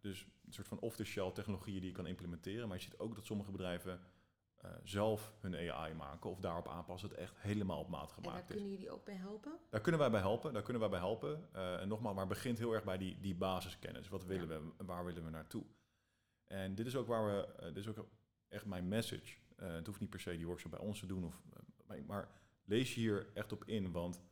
Dus 0.00 0.26
een 0.46 0.52
soort 0.52 0.68
van 0.68 0.78
off-the-shelf 0.78 1.32
technologieën 1.32 1.80
die 1.80 1.90
je 1.90 1.96
kan 1.96 2.06
implementeren. 2.06 2.68
Maar 2.68 2.76
je 2.76 2.82
ziet 2.82 2.98
ook 2.98 3.14
dat 3.14 3.26
sommige 3.26 3.50
bedrijven 3.50 4.00
eh, 4.64 4.70
zelf 4.82 5.34
hun 5.40 5.54
AI 5.70 5.94
maken 5.94 6.30
of 6.30 6.40
daarop 6.40 6.68
aanpassen. 6.68 7.08
Het 7.08 7.18
echt 7.18 7.38
helemaal 7.38 7.80
op 7.80 7.88
maat 7.88 8.00
En 8.16 8.22
daar 8.22 8.24
gemaakt 8.24 8.50
is. 8.50 8.54
kunnen 8.54 8.72
jullie 8.72 8.90
ook 8.90 9.04
bij 9.04 9.14
helpen? 9.14 9.58
Daar 9.70 9.80
kunnen 9.80 10.00
wij 10.00 10.10
bij 10.10 10.20
helpen. 10.20 10.52
Daar 10.52 10.62
kunnen 10.62 10.80
wij 10.82 10.90
bij 10.90 10.98
helpen. 10.98 11.48
Eh, 11.52 11.80
en 11.80 11.88
nogmaals, 11.88 12.14
maar 12.14 12.26
begint 12.26 12.58
heel 12.58 12.72
erg 12.72 12.84
bij 12.84 12.98
die, 12.98 13.20
die 13.20 13.34
basiskennis. 13.34 14.08
Wat 14.08 14.24
willen 14.24 14.48
we 14.48 14.72
en 14.76 14.86
waar 14.86 15.04
willen 15.04 15.24
we 15.24 15.30
naartoe? 15.30 15.64
En 16.44 16.74
dit 16.74 16.86
is 16.86 16.96
ook 16.96 17.06
waar 17.06 17.26
we, 17.26 17.46
eh, 17.46 17.66
dit 17.66 17.76
is 17.76 17.88
ook 17.88 18.06
echt 18.48 18.64
mijn 18.64 18.88
message. 18.88 19.36
Het 19.56 19.86
hoeft 19.86 20.00
niet 20.00 20.10
per 20.10 20.20
se 20.20 20.36
die 20.36 20.46
workshop 20.46 20.70
bij 20.70 20.80
ons 20.80 21.00
te 21.00 21.06
doen, 21.06 21.24
of, 21.24 21.42
maar 22.06 22.28
lees 22.64 22.94
je 22.94 23.00
hier 23.00 23.30
echt 23.34 23.52
op 23.52 23.64
in, 23.64 23.92
want 23.92 24.22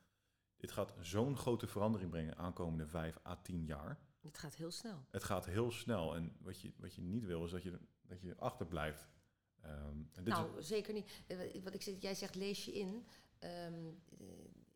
dit 0.57 0.73
gaat 0.73 0.95
zo'n 1.01 1.37
grote 1.37 1.67
verandering 1.67 2.11
brengen 2.11 2.37
aankomende 2.37 2.87
vijf 2.87 3.19
à 3.27 3.37
tien 3.37 3.65
jaar. 3.65 3.99
Het 4.21 4.39
gaat 4.39 4.55
heel 4.55 4.71
snel. 4.71 5.05
Het 5.11 5.25
gaat 5.25 5.47
heel 5.47 5.71
snel 5.71 6.15
en 6.15 6.37
wat 6.41 6.61
je, 6.61 6.73
wat 6.77 6.95
je 6.95 7.03
niet 7.03 7.25
wil 7.25 7.45
is 7.45 7.51
dat 7.51 7.63
je, 7.63 7.79
dat 8.03 8.21
je 8.21 8.37
achterblijft. 8.37 9.09
Ehm, 9.63 10.25
nou, 10.25 10.63
zeker 10.63 10.93
niet. 10.93 11.11
Eh, 11.27 11.63
Wat 11.63 11.75
ik 11.75 11.83
jij 11.83 12.15
zegt 12.15 12.35
lees 12.35 12.65
je 12.65 12.73
in. 12.73 13.07
Ehm, 13.39 13.89
eh, 14.19 14.27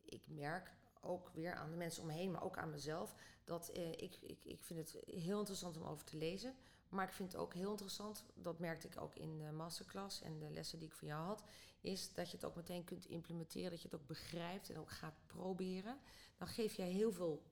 ik 0.05 0.23
merk 0.27 0.75
ook 1.01 1.31
weer 1.35 1.55
aan 1.55 1.71
de 1.71 1.77
mensen 1.77 2.03
om 2.03 2.09
me 2.09 2.29
maar 2.29 2.43
ook 2.43 2.59
aan 2.59 2.71
mezelf, 2.71 3.15
dat 3.45 3.69
eh, 3.69 3.91
ik, 3.91 4.17
ik, 4.21 4.39
ik 4.45 4.65
vind 4.65 4.79
het 4.79 5.05
heel 5.07 5.39
interessant 5.39 5.77
om 5.77 5.85
over 5.85 6.05
te 6.05 6.17
lezen. 6.17 6.55
Maar 6.89 7.07
ik 7.07 7.13
vind 7.13 7.33
het 7.33 7.41
ook 7.41 7.55
heel 7.55 7.71
interessant, 7.71 8.25
dat 8.35 8.59
merkte 8.59 8.87
ik 8.87 9.01
ook 9.01 9.15
in 9.15 9.39
de 9.39 9.53
masterclass 9.53 10.23
en 10.23 10.39
de 10.39 10.51
lessen 10.51 10.79
die 10.79 10.89
ik 10.89 10.95
van 10.95 11.09
jou 11.09 11.25
had, 11.25 11.43
is 11.81 12.13
dat 12.13 12.31
je 12.31 12.37
het 12.37 12.45
ook 12.45 12.57
meteen 12.57 12.85
kunt 12.85 13.07
implementeren, 13.07 13.71
dat 13.71 13.83
je 13.83 13.89
het 13.89 14.01
ook 14.01 14.07
begrijpt 14.07 14.71
en 14.71 14.79
ook 14.79 14.91
gaat 14.91 15.19
proberen. 15.27 15.99
Dan 16.37 16.49
geef 16.49 16.75
jij 16.75 16.89
heel 16.91 17.13
veel, 17.13 17.43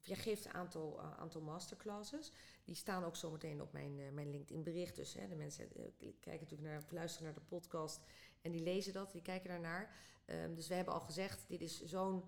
jij 0.00 0.16
geeft 0.16 0.44
een 0.44 0.54
aantal, 0.54 0.98
eh, 0.98 1.18
aantal 1.18 1.40
masterclasses. 1.40 2.32
Die 2.64 2.74
staan 2.74 3.04
ook 3.04 3.16
zometeen 3.16 3.62
op 3.62 3.72
mijn, 3.72 3.98
eh, 3.98 4.10
mijn 4.10 4.30
LinkedIn 4.30 4.62
bericht. 4.62 4.96
Dus 4.96 5.14
hè, 5.14 5.28
de 5.28 5.34
mensen 5.34 5.64
eh, 5.64 5.84
kijken 5.98 6.40
natuurlijk 6.40 6.70
naar, 6.70 6.82
luisteren 6.90 7.26
naar 7.26 7.42
de 7.42 7.48
podcast 7.48 8.00
en 8.42 8.50
die 8.50 8.62
lezen 8.62 8.92
dat, 8.92 9.12
die 9.12 9.22
kijken 9.22 9.48
daarnaar. 9.48 9.94
Ehm, 10.24 10.54
dus 10.54 10.68
we 10.68 10.74
hebben 10.74 10.94
al 10.94 11.00
gezegd, 11.00 11.48
dit 11.48 11.60
is 11.60 11.82
zo'n 11.82 12.24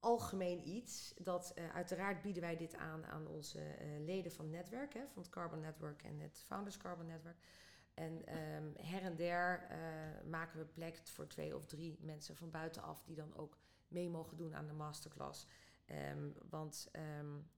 algemeen 0.00 0.68
iets. 0.68 1.14
Dat 1.18 1.54
uiteraard 1.72 2.22
bieden 2.22 2.42
wij 2.42 2.56
dit 2.56 2.74
aan 2.74 3.06
aan 3.06 3.26
onze 3.26 3.60
leden 4.00 4.32
van 4.32 4.44
het 4.44 4.54
netwerk, 4.54 4.94
hè, 4.94 5.00
van 5.08 5.22
het 5.22 5.30
Carbon 5.30 5.60
Network 5.60 6.02
en 6.02 6.20
het 6.20 6.44
Founders 6.46 6.76
Carbon 6.76 7.06
Network. 7.06 7.36
En 7.94 8.26
ehm, 8.26 8.86
her 8.86 9.02
en 9.02 9.16
der 9.16 9.66
maken 10.24 10.58
we 10.58 10.64
plek 10.64 11.00
voor 11.04 11.26
twee 11.26 11.56
of 11.56 11.66
drie 11.66 11.98
mensen 12.00 12.36
van 12.36 12.50
buitenaf 12.50 13.02
die 13.02 13.16
dan 13.16 13.36
ook 13.36 13.58
mee 13.88 14.08
mogen 14.08 14.36
doen 14.36 14.54
aan 14.54 14.66
de 14.66 14.72
masterclass. 14.72 15.46
Ehm, 15.88 16.28
want 16.50 16.88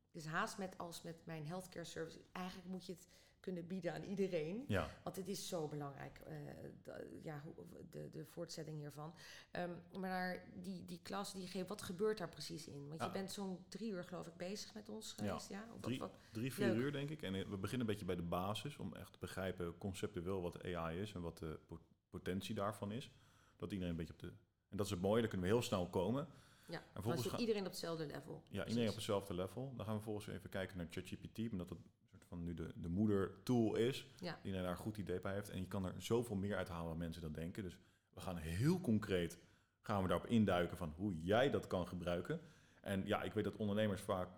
het 0.06 0.16
is 0.22 0.26
haast 0.26 0.58
met 0.58 0.78
als 0.78 1.02
met 1.02 1.26
mijn 1.26 1.46
healthcare 1.46 1.84
service. 1.84 2.18
Eigenlijk 2.32 2.68
moet 2.68 2.86
je 2.86 2.92
het 2.92 3.08
kunnen 3.40 3.66
bieden 3.66 3.92
aan 3.92 4.02
iedereen. 4.02 4.64
ja, 4.68 4.90
Want 5.02 5.16
het 5.16 5.28
is 5.28 5.48
zo 5.48 5.68
belangrijk, 5.68 6.18
eh, 6.26 6.34
da- 6.82 7.00
ja, 7.22 7.42
de, 7.90 8.08
de 8.10 8.24
voortzetting 8.24 8.78
hiervan. 8.78 9.14
Ehm, 9.50 9.70
maar 10.00 10.44
die, 10.54 10.84
die 10.84 11.00
klas 11.02 11.32
die 11.32 11.46
geeft, 11.46 11.68
wat 11.68 11.82
gebeurt 11.82 12.18
daar 12.18 12.28
precies 12.28 12.66
in? 12.68 12.88
Want 12.88 13.00
Ja. 13.00 13.06
je 13.06 13.12
bent 13.12 13.32
zo'n 13.32 13.64
drie 13.68 13.90
uur 13.90 14.04
geloof 14.04 14.26
ik 14.26 14.36
bezig 14.36 14.74
met 14.74 14.88
ons 14.88 15.12
geweest, 15.12 15.48
ja? 15.48 15.62
Of 15.64 15.70
wat- 15.72 15.82
drie, 15.82 15.98
wat- 15.98 16.18
drie, 16.32 16.52
vier 16.52 16.66
leuk. 16.66 16.76
uur 16.76 16.92
denk 16.92 17.10
ik. 17.10 17.22
En 17.22 17.34
eh, 17.34 17.40
we 17.48 17.56
beginnen 17.56 17.80
een 17.80 17.92
beetje 17.92 18.06
bij 18.06 18.16
de 18.16 18.22
basis 18.22 18.76
om 18.76 18.94
echt 18.94 19.12
te 19.12 19.18
begrijpen 19.18 19.78
conceptueel 19.78 20.42
wat 20.42 20.62
AI 20.64 21.00
is 21.00 21.12
en 21.12 21.20
wat 21.20 21.38
de 21.38 21.58
po- 21.66 21.80
potentie 22.10 22.54
daarvan 22.54 22.92
is. 22.92 23.10
Dat 23.56 23.70
iedereen 23.72 23.90
een 23.90 23.96
beetje 23.98 24.12
op 24.12 24.18
de. 24.18 24.32
En 24.68 24.76
dat 24.76 24.86
is 24.86 24.92
het 24.92 25.00
mooie, 25.00 25.20
daar 25.20 25.30
kunnen 25.30 25.46
we 25.48 25.52
heel 25.54 25.62
snel 25.62 25.88
komen. 25.88 26.28
Ja, 26.70 26.82
En 26.92 27.02
dan 27.02 27.18
zit 27.18 27.32
iedereen 27.40 27.64
op 27.64 27.70
hetzelfde 27.70 28.06
level. 28.06 28.42
Ja, 28.48 28.66
iedereen 28.66 28.88
op 28.88 28.94
hetzelfde 28.94 29.34
level. 29.34 29.72
Dan 29.76 29.84
gaan 29.86 29.94
we 29.94 30.00
vervolgens 30.02 30.26
even 30.36 30.50
kijken 30.50 30.76
naar 30.76 30.86
ChatGPT, 30.90 31.50
omdat 31.52 31.68
dat 31.68 31.78
een 31.78 31.84
soort 32.10 32.24
van 32.24 32.44
nu 32.44 32.54
de, 32.54 32.72
de 32.76 32.88
moedertool 32.88 33.74
is. 33.74 34.06
Ja. 34.20 34.38
Iedereen 34.42 34.62
daar 34.66 34.72
een 34.76 34.82
goed 34.82 34.96
idee 34.96 35.20
bij 35.20 35.32
heeft. 35.34 35.50
En 35.50 35.58
je 35.60 35.66
kan 35.66 35.84
er 35.84 35.94
zoveel 35.98 36.36
meer 36.36 36.56
uithalen 36.56 36.88
dan 36.88 36.98
mensen 36.98 37.22
dat 37.22 37.34
denken. 37.34 37.62
Dus 37.62 37.78
we 38.14 38.20
gaan 38.20 38.36
heel 38.36 38.80
concreet 38.80 39.38
gaan 39.82 40.02
we 40.02 40.08
daarop 40.08 40.26
induiken 40.26 40.76
van 40.76 40.92
hoe 40.96 41.20
jij 41.22 41.50
dat 41.50 41.66
kan 41.66 41.88
gebruiken. 41.88 42.40
En 42.80 43.06
ja, 43.06 43.22
ik 43.22 43.32
weet 43.32 43.44
dat 43.44 43.56
ondernemers 43.56 44.00
vaak, 44.02 44.28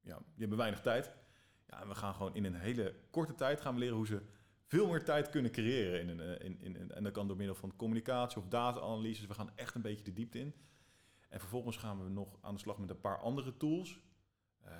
ja, 0.00 0.16
die 0.18 0.24
hebben 0.38 0.58
weinig 0.58 0.80
tijd. 0.80 1.12
Ja, 1.66 1.80
en 1.82 1.88
we 1.88 1.94
gaan 1.94 2.14
gewoon 2.14 2.34
in 2.34 2.44
een 2.44 2.54
hele 2.54 2.94
korte 3.10 3.34
tijd 3.34 3.60
gaan 3.60 3.74
we 3.74 3.80
leren 3.80 3.96
hoe 3.96 4.06
ze 4.06 4.22
veel 4.66 4.86
meer 4.88 5.04
tijd 5.04 5.28
kunnen 5.30 5.50
creëren. 5.50 6.00
In 6.00 6.08
een, 6.08 6.20
eh, 6.20 6.46
in, 6.46 6.60
in, 6.60 6.76
in- 6.76 6.90
en 6.90 7.02
dat 7.02 7.12
kan 7.12 7.26
door 7.26 7.36
middel 7.36 7.54
van 7.54 7.76
communicatie 7.76 8.38
of 8.38 8.48
data-analyses. 8.48 9.26
We 9.26 9.34
gaan 9.34 9.50
echt 9.56 9.74
een 9.74 9.82
beetje 9.82 10.04
de 10.04 10.12
diepte 10.12 10.38
in. 10.38 10.54
En 11.32 11.40
vervolgens 11.40 11.76
gaan 11.76 12.02
we 12.04 12.08
nog 12.08 12.38
aan 12.40 12.54
de 12.54 12.60
slag 12.60 12.78
met 12.78 12.90
een 12.90 13.00
paar 13.00 13.18
andere 13.18 13.56
tools. 13.56 14.00
eh, 14.60 14.72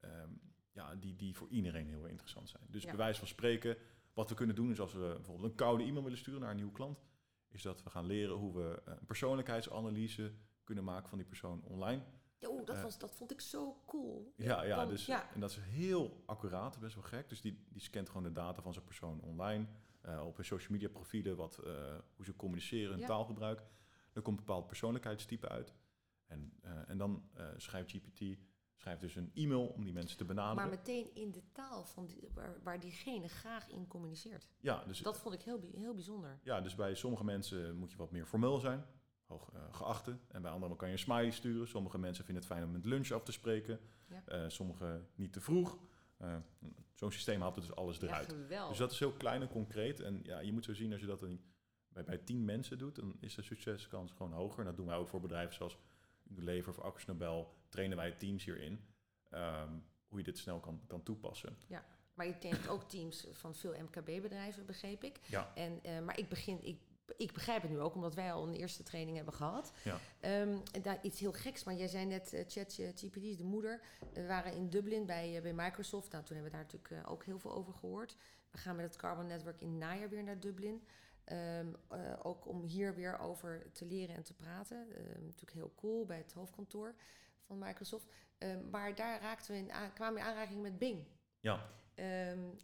ehm, 0.00 0.30
ja, 0.72 0.94
die, 0.96 1.16
die 1.16 1.36
voor 1.36 1.48
iedereen 1.48 1.86
heel 1.88 2.04
interessant 2.06 2.48
zijn. 2.48 2.62
Dus 2.68 2.82
Ja. 2.82 2.88
bij 2.88 2.98
wijze 2.98 3.18
van 3.18 3.28
spreken, 3.28 3.76
wat 4.12 4.28
we 4.28 4.34
kunnen 4.34 4.56
doen 4.56 4.70
is 4.70 4.80
als 4.80 4.92
we 4.92 5.12
bijvoorbeeld 5.16 5.50
een 5.50 5.54
koude 5.56 5.84
e-mail 5.84 6.02
willen 6.02 6.18
sturen 6.18 6.40
naar 6.40 6.50
een 6.50 6.56
nieuwe 6.56 6.72
klant, 6.72 7.00
is 7.48 7.62
dat 7.62 7.82
we 7.82 7.90
gaan 7.90 8.06
leren 8.06 8.36
hoe 8.36 8.54
we 8.54 8.82
eh, 8.84 8.92
een 8.98 9.06
persoonlijkheidsanalyse 9.06 10.32
kunnen 10.64 10.84
maken 10.84 11.08
van 11.08 11.18
die 11.18 11.26
persoon 11.26 11.62
online. 11.64 12.02
Oeh, 12.46 12.64
dat, 12.66 12.76
Eh. 12.76 12.82
was, 12.82 12.98
dat 12.98 13.14
vond 13.14 13.30
ik 13.30 13.40
zo 13.40 13.82
cool. 13.86 14.32
Ja, 14.36 14.62
ja, 14.64 14.76
Dan- 14.76 14.88
dus, 14.88 15.06
ja. 15.06 15.32
en 15.34 15.40
dat 15.40 15.50
is 15.50 15.56
heel 15.60 16.22
accuraat, 16.26 16.78
best 16.78 16.94
wel 16.94 17.04
gek. 17.04 17.28
Dus 17.28 17.40
die, 17.40 17.64
die 17.68 17.82
scant 17.82 18.08
gewoon 18.08 18.22
de 18.22 18.32
data 18.32 18.62
van 18.62 18.72
zijn 18.72 18.84
persoon 18.84 19.20
online, 19.20 19.66
op 20.24 20.36
hun 20.36 20.44
social 20.44 20.72
media 20.72 20.88
profielen, 20.88 21.36
wat, 21.36 21.56
hoe 22.16 22.24
ze 22.24 22.36
communiceren, 22.36 22.90
hun 22.90 22.98
Ja. 23.00 23.06
taalgebruik. 23.06 23.62
Er 24.12 24.22
komt 24.22 24.38
een 24.38 24.44
bepaald 24.44 24.66
persoonlijkheidstype 24.66 25.48
uit. 25.48 25.74
En, 26.30 26.52
eh, 26.62 26.88
en 26.88 26.98
dan 26.98 27.22
eh, 27.34 27.46
schrijft 27.56 27.90
GPT 27.90 28.38
schrijft 28.76 29.00
dus 29.00 29.16
een 29.16 29.30
e-mail 29.34 29.66
om 29.66 29.84
die 29.84 29.92
mensen 29.92 30.16
te 30.18 30.24
benaderen. 30.24 30.56
Maar 30.56 30.78
meteen 30.78 31.14
in 31.14 31.30
de 31.30 31.42
taal 31.52 31.84
van 31.84 32.06
die, 32.06 32.28
waar, 32.34 32.62
waar 32.62 32.80
diegene 32.80 33.28
graag 33.28 33.68
in 33.68 33.86
communiceert. 33.86 34.46
ja, 34.60 34.84
dus, 34.84 34.98
Dat 34.98 35.18
vond 35.18 35.34
ik 35.34 35.42
heel, 35.42 35.60
heel 35.74 35.94
bijzonder. 35.94 36.38
ja, 36.42 36.60
dus 36.60 36.74
bij 36.74 36.94
sommige 36.94 37.24
mensen 37.24 37.76
moet 37.76 37.90
je 37.90 37.96
wat 37.96 38.10
meer 38.10 38.26
formeel 38.26 38.58
zijn, 38.58 38.84
hoog 39.26 39.50
eh, 39.52 39.74
geachte. 39.74 40.18
En 40.28 40.42
bij 40.42 40.50
anderen 40.50 40.76
kan 40.76 40.88
je 40.88 40.92
een 40.94 41.00
smiley 41.00 41.30
sturen. 41.30 41.68
Sommige 41.68 41.98
mensen 41.98 42.24
vinden 42.24 42.42
het 42.42 42.52
fijn 42.52 42.64
om 42.64 42.70
met 42.72 42.84
lunch 42.84 43.10
af 43.10 43.22
te 43.22 43.32
spreken. 43.32 43.80
Ja. 44.26 44.48
Sommige 44.48 45.04
niet 45.14 45.32
te 45.32 45.40
vroeg. 45.40 45.78
Zo'n 46.94 47.12
systeem 47.12 47.40
haalt 47.40 47.56
er 47.56 47.62
dus 47.62 47.74
alles 47.74 47.96
Ja, 47.96 48.06
eruit. 48.06 48.32
geweldig. 48.32 48.68
Dus 48.68 48.78
dat 48.78 48.90
is 48.92 48.98
heel 48.98 49.12
klein 49.12 49.42
en 49.42 49.48
concreet. 49.48 50.00
En 50.00 50.20
ja, 50.22 50.38
je 50.38 50.52
moet 50.52 50.64
zo 50.64 50.74
zien 50.74 50.92
als 50.92 51.00
je 51.00 51.06
dat 51.06 51.20
bij, 51.88 52.04
bij 52.04 52.18
tien 52.18 52.44
mensen 52.44 52.78
doet, 52.78 52.94
dan 52.96 53.16
is 53.20 53.34
de 53.34 53.42
succeskans 53.42 54.12
gewoon 54.12 54.32
hoger. 54.32 54.58
En 54.58 54.64
dat 54.64 54.76
doen 54.76 54.86
wij 54.86 54.96
ook 54.96 55.08
voor 55.08 55.20
bedrijven 55.20 55.54
zoals 55.54 55.78
Unilever 56.30 56.70
of 56.70 56.78
Access 56.80 57.06
Nobel. 57.06 57.54
Trainen 57.68 57.96
wij 57.96 58.10
teams 58.12 58.44
hierin. 58.44 58.84
ehm, 59.30 59.72
hoe 60.08 60.18
je 60.18 60.24
dit 60.24 60.38
snel 60.38 60.60
kan, 60.60 60.80
kan 60.86 61.02
toepassen. 61.02 61.56
Maar 62.14 62.26
je 62.26 62.38
kent 62.38 62.68
ook 62.68 62.88
teams 62.88 63.26
van 63.30 63.54
veel 63.54 63.74
MKB-bedrijven, 63.80 64.66
begreep 64.66 65.04
ik. 65.04 65.20
Ja, 65.26 65.52
En, 65.54 65.82
eh, 65.82 66.00
maar 66.00 66.18
ik, 66.18 66.28
begin, 66.28 66.64
ik, 66.64 66.80
ik 67.16 67.32
begrijp 67.32 67.62
het 67.62 67.70
nu 67.70 67.80
ook, 67.80 67.94
omdat 67.94 68.14
wij 68.14 68.32
al 68.32 68.48
een 68.48 68.54
eerste 68.54 68.82
training 68.82 69.16
hebben 69.16 69.34
gehad. 69.34 69.72
Ja. 69.84 69.98
En 70.20 70.62
daar 70.82 70.98
iets 71.02 71.20
heel 71.20 71.32
geks, 71.32 71.64
maar 71.64 71.74
jij 71.74 71.88
zei 71.88 72.06
net, 72.06 72.44
ChatGPT 72.48 73.22
is 73.22 73.36
de 73.36 73.44
moeder. 73.44 73.80
We 74.12 74.26
waren 74.26 74.52
in 74.54 74.68
Dublin 74.68 75.06
bij, 75.06 75.42
bij 75.42 75.52
Microsoft. 75.52 76.12
Nou, 76.12 76.24
toen 76.24 76.36
hebben 76.36 76.52
we 76.52 76.58
daar 76.58 76.66
natuurlijk 76.72 77.08
ook 77.08 77.24
heel 77.24 77.38
veel 77.38 77.52
over 77.52 77.72
gehoord. 77.74 78.16
We 78.50 78.58
gaan 78.58 78.76
met 78.76 78.84
het 78.84 78.96
Carbon 78.96 79.26
Network 79.26 79.60
in 79.60 79.68
het 79.68 79.78
najaar 79.78 80.08
weer 80.08 80.22
naar 80.24 80.40
Dublin. 80.40 80.82
Ehm, 81.30 81.72
eh, 81.88 82.12
ook 82.22 82.46
om 82.46 82.62
hier 82.62 82.94
weer 82.94 83.18
over 83.18 83.72
te 83.72 83.84
leren 83.86 84.14
en 84.16 84.22
te 84.22 84.34
praten. 84.34 84.86
Ehm, 84.96 85.24
natuurlijk 85.24 85.52
heel 85.52 85.72
cool 85.76 86.04
bij 86.06 86.16
het 86.18 86.32
hoofdkantoor 86.32 86.94
van 87.40 87.58
Microsoft. 87.58 88.06
Ehm, 88.38 88.70
maar 88.70 88.94
daar 88.94 89.20
raakten 89.20 89.52
we 89.52 89.58
in, 89.58 89.72
aan- 89.72 89.92
kwamen 89.92 90.14
we 90.14 90.20
in 90.20 90.26
aanraking 90.26 90.62
met 90.62 90.78
Bing. 90.78 91.04
Ja, 91.40 91.66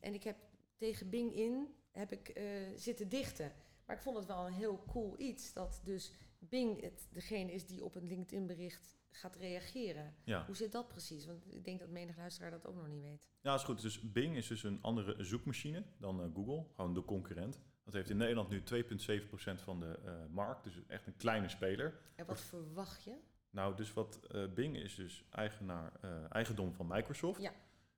en 0.01 0.15
ik 0.15 0.23
heb 0.23 0.37
tegen 0.77 1.11
Bing 1.11 1.35
in 1.35 1.75
heb 1.91 2.13
ik, 2.13 2.29
eh, 2.29 2.45
zitten 2.75 3.09
dichten. 3.09 3.53
Maar 3.87 3.97
ik 3.97 4.03
vond 4.03 4.17
het 4.17 4.27
wel 4.27 4.47
een 4.47 4.53
heel 4.53 4.83
cool 4.87 5.15
iets. 5.19 5.53
Dat 5.53 5.81
dus 5.85 6.13
Bing 6.39 6.81
het, 6.81 7.09
degene 7.13 7.53
is 7.53 7.67
die 7.67 7.85
op 7.85 7.95
een 7.95 8.07
LinkedIn 8.07 8.47
bericht 8.47 8.97
gaat 9.11 9.37
reageren. 9.37 10.15
ja. 10.25 10.47
Hoe 10.47 10.57
zit 10.57 10.73
dat 10.73 10.89
precies? 10.89 11.27
Want 11.27 11.55
ik 11.55 11.65
denk 11.65 11.81
dat 11.81 11.89
menig 11.89 12.17
luisteraar 12.17 12.51
dat 12.51 12.67
ook 12.67 12.75
nog 12.77 12.89
niet 12.89 13.03
weet. 13.03 13.29
Ja, 13.41 13.55
is 13.55 13.63
goed. 13.63 13.83
Dus 13.83 14.13
Bing 14.13 14.37
is 14.37 14.47
dus 14.47 14.63
een 14.63 14.83
andere 14.83 15.25
zoekmachine 15.25 15.85
dan 15.99 16.23
eh, 16.23 16.29
Google. 16.35 16.67
Gewoon 16.75 16.95
de 16.95 17.05
concurrent. 17.05 17.61
Dat 17.87 17.95
heeft 17.95 18.11
in 18.11 18.17
Nederland 18.17 18.49
nu 18.49 18.61
2,7% 18.61 19.63
van 19.63 19.81
de 19.81 19.99
eh, 20.05 20.13
markt. 20.31 20.65
Dus 20.65 20.81
echt 20.87 21.07
een 21.07 21.17
kleine 21.17 21.49
speler. 21.49 21.99
En 22.15 22.27
wat 22.27 22.41
verwacht 22.41 23.05
je? 23.05 23.15
Nou, 23.51 23.77
dus 23.77 23.93
wat 23.93 24.21
eh, 24.31 24.47
Bing 24.55 24.77
is 24.77 24.95
dus 24.95 25.25
eigenaar, 25.31 25.93
eh, 26.01 26.11
eigendom 26.29 26.75
van 26.75 26.87
Microsoft. 26.87 27.41
Ja. 27.41 27.53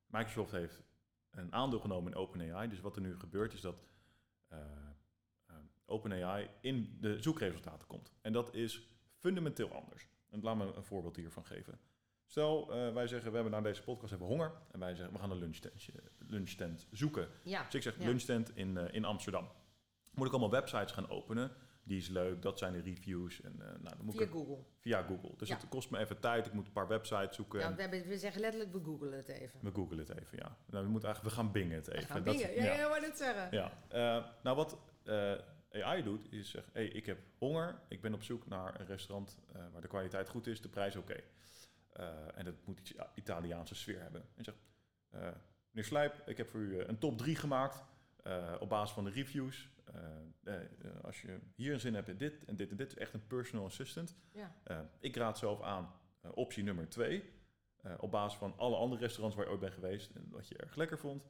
Microsoft 0.07 0.53
heeft 0.53 0.83
een 1.31 1.53
aandeel 1.53 1.81
genomen 1.81 2.13
in 2.13 2.19
OpenAI. 2.19 2.69
Dus 2.69 2.81
wat 2.81 2.97
er 2.97 3.03
nu 3.03 3.19
gebeurt 3.19 3.53
is 3.53 3.61
dat 3.61 3.85
OpenAI 5.87 6.51
in 6.61 6.97
de 7.01 7.23
zoekresultaten 7.23 7.87
komt. 7.87 8.13
En 8.21 8.33
dat 8.33 8.55
is 8.55 8.87
fundamenteel 9.17 9.73
anders. 9.73 10.09
En 10.31 10.43
laat 10.43 10.57
me 10.57 10.73
een 10.75 10.85
voorbeeld 10.85 11.17
hiervan 11.17 11.45
geven. 11.45 11.81
Stel, 12.27 12.67
wij 12.95 13.07
zeggen, 13.07 13.29
we 13.29 13.35
hebben 13.35 13.53
naar 13.53 13.63
deze 13.63 13.83
podcast 13.83 14.11
hebben 14.11 14.29
honger. 14.29 14.53
En 14.71 14.79
wij 14.79 14.95
zeggen, 14.95 15.15
we 15.15 15.21
gaan 15.21 15.31
een 15.31 15.39
lunchtent, 15.39 15.89
lunchtent 16.19 16.87
zoeken. 16.91 17.29
Ja, 17.43 17.65
Dus 17.65 17.75
ik 17.75 17.83
zeg 17.83 17.99
Ja. 17.99 18.05
lunchtent 18.05 18.57
in, 18.57 18.77
in 18.77 19.05
Amsterdam. 19.05 19.49
Moet 20.19 20.27
ik 20.27 20.33
allemaal 20.33 20.51
websites 20.61 20.93
gaan 20.93 21.11
openen. 21.11 21.51
Die 21.83 21.97
is 21.99 22.09
leuk, 22.09 22.43
dat 22.43 22.59
zijn 22.59 22.73
de 22.73 22.81
reviews. 22.81 23.41
En, 23.41 23.53
eh, 23.61 23.67
nou, 23.67 23.97
dan 23.97 24.05
moet 24.05 24.15
via 24.17 24.25
ik 24.25 24.31
Google. 24.31 24.59
via 24.81 25.03
Google. 25.03 25.35
Dus 25.37 25.49
Ja. 25.49 25.57
het 25.57 25.69
kost 25.69 25.91
me 25.91 25.99
even 25.99 26.21
tijd. 26.21 26.47
Ik 26.47 26.53
moet 26.53 26.67
een 26.67 26.73
paar 26.73 26.89
websites 26.89 27.37
zoeken. 27.37 27.61
Ja, 27.61 27.67
en 27.67 27.75
we, 27.75 27.81
hebben, 27.81 28.07
we 28.07 28.19
zeggen 28.19 28.41
letterlijk, 28.41 28.73
we 28.73 28.85
googlen 28.85 29.13
het 29.13 29.29
even. 29.29 29.61
we 29.63 29.71
googlen 29.75 29.99
het 29.99 30.09
even, 30.19 30.39
ja. 30.39 30.57
Nou, 30.67 30.85
we, 30.85 30.91
moeten 30.91 31.09
eigenlijk, 31.09 31.37
we 31.37 31.43
gaan 31.43 31.53
bingen 31.53 31.77
het 31.77 31.87
We 31.87 31.95
even. 31.97 32.07
gaan 32.09 32.25
Dat- 32.25 32.37
bingen. 32.37 32.55
Ja, 32.55 32.75
ja, 32.75 33.15
zeggen. 33.15 33.49
ja. 33.51 33.73
Eh, 33.89 34.25
nou, 34.43 34.57
wat 34.57 34.79
eh, 35.05 35.35
AI 35.71 36.03
doet, 36.03 36.33
is 36.33 36.51
zeggen... 36.51 36.73
hey, 36.73 36.87
ik 36.87 37.07
heb 37.07 37.19
honger. 37.39 37.81
Ik 37.89 38.01
ben 38.01 38.15
op 38.15 38.23
zoek 38.23 38.47
naar 38.47 38.81
een 38.81 38.87
restaurant 38.87 39.39
waar 39.73 39.81
de 39.83 39.89
kwaliteit 39.89 40.29
goed 40.29 40.47
is, 40.47 40.61
de 40.61 40.69
prijs 40.69 40.97
oké. 40.97 41.21
En 42.35 42.45
dat 42.45 42.55
moet 42.65 42.79
iets 42.81 42.95
Italiaanse 43.15 43.75
sfeer 43.75 44.01
hebben. 44.01 44.25
En 44.35 44.45
zegt, 44.45 44.59
meneer 45.71 45.85
Slijp, 45.85 46.23
ik 46.27 46.37
heb 46.37 46.49
voor 46.49 46.61
u 46.61 46.81
een 46.81 46.99
top 46.99 47.19
3 47.19 47.37
gemaakt... 47.37 47.85
op 48.61 48.69
basis 48.69 48.95
van 48.95 49.05
de 49.05 49.11
reviews. 49.11 49.69
Eh, 49.95 50.55
eh, 50.55 50.63
eh, 50.63 51.05
als 51.05 51.21
je 51.21 51.39
hier 51.55 51.73
een 51.73 51.81
zin 51.81 51.95
hebt 51.95 52.09
in 52.09 52.17
dit 52.17 52.45
en 52.45 52.57
dit 52.57 52.71
en 52.71 52.77
dit... 52.77 52.89
is 52.89 52.99
echt 52.99 53.15
een 53.15 53.27
personal 53.27 53.65
assistant. 53.65 54.17
Ja. 54.33 54.91
Ik 54.99 55.17
raad 55.17 55.39
zelf 55.39 55.63
aan 55.63 55.93
optie 56.35 56.63
nummer 56.63 56.89
twee. 56.89 57.37
Op 57.99 58.11
basis 58.11 58.39
van 58.39 58.55
alle 58.57 58.77
andere 58.77 59.01
restaurants 59.01 59.37
waar 59.37 59.45
je 59.45 59.51
ooit 59.51 59.61
bent 59.61 59.75
geweest 59.75 60.11
en 60.11 60.29
wat 60.31 60.49
je 60.49 60.57
erg 60.57 60.75
lekker 60.75 60.99
vond, 60.99 61.27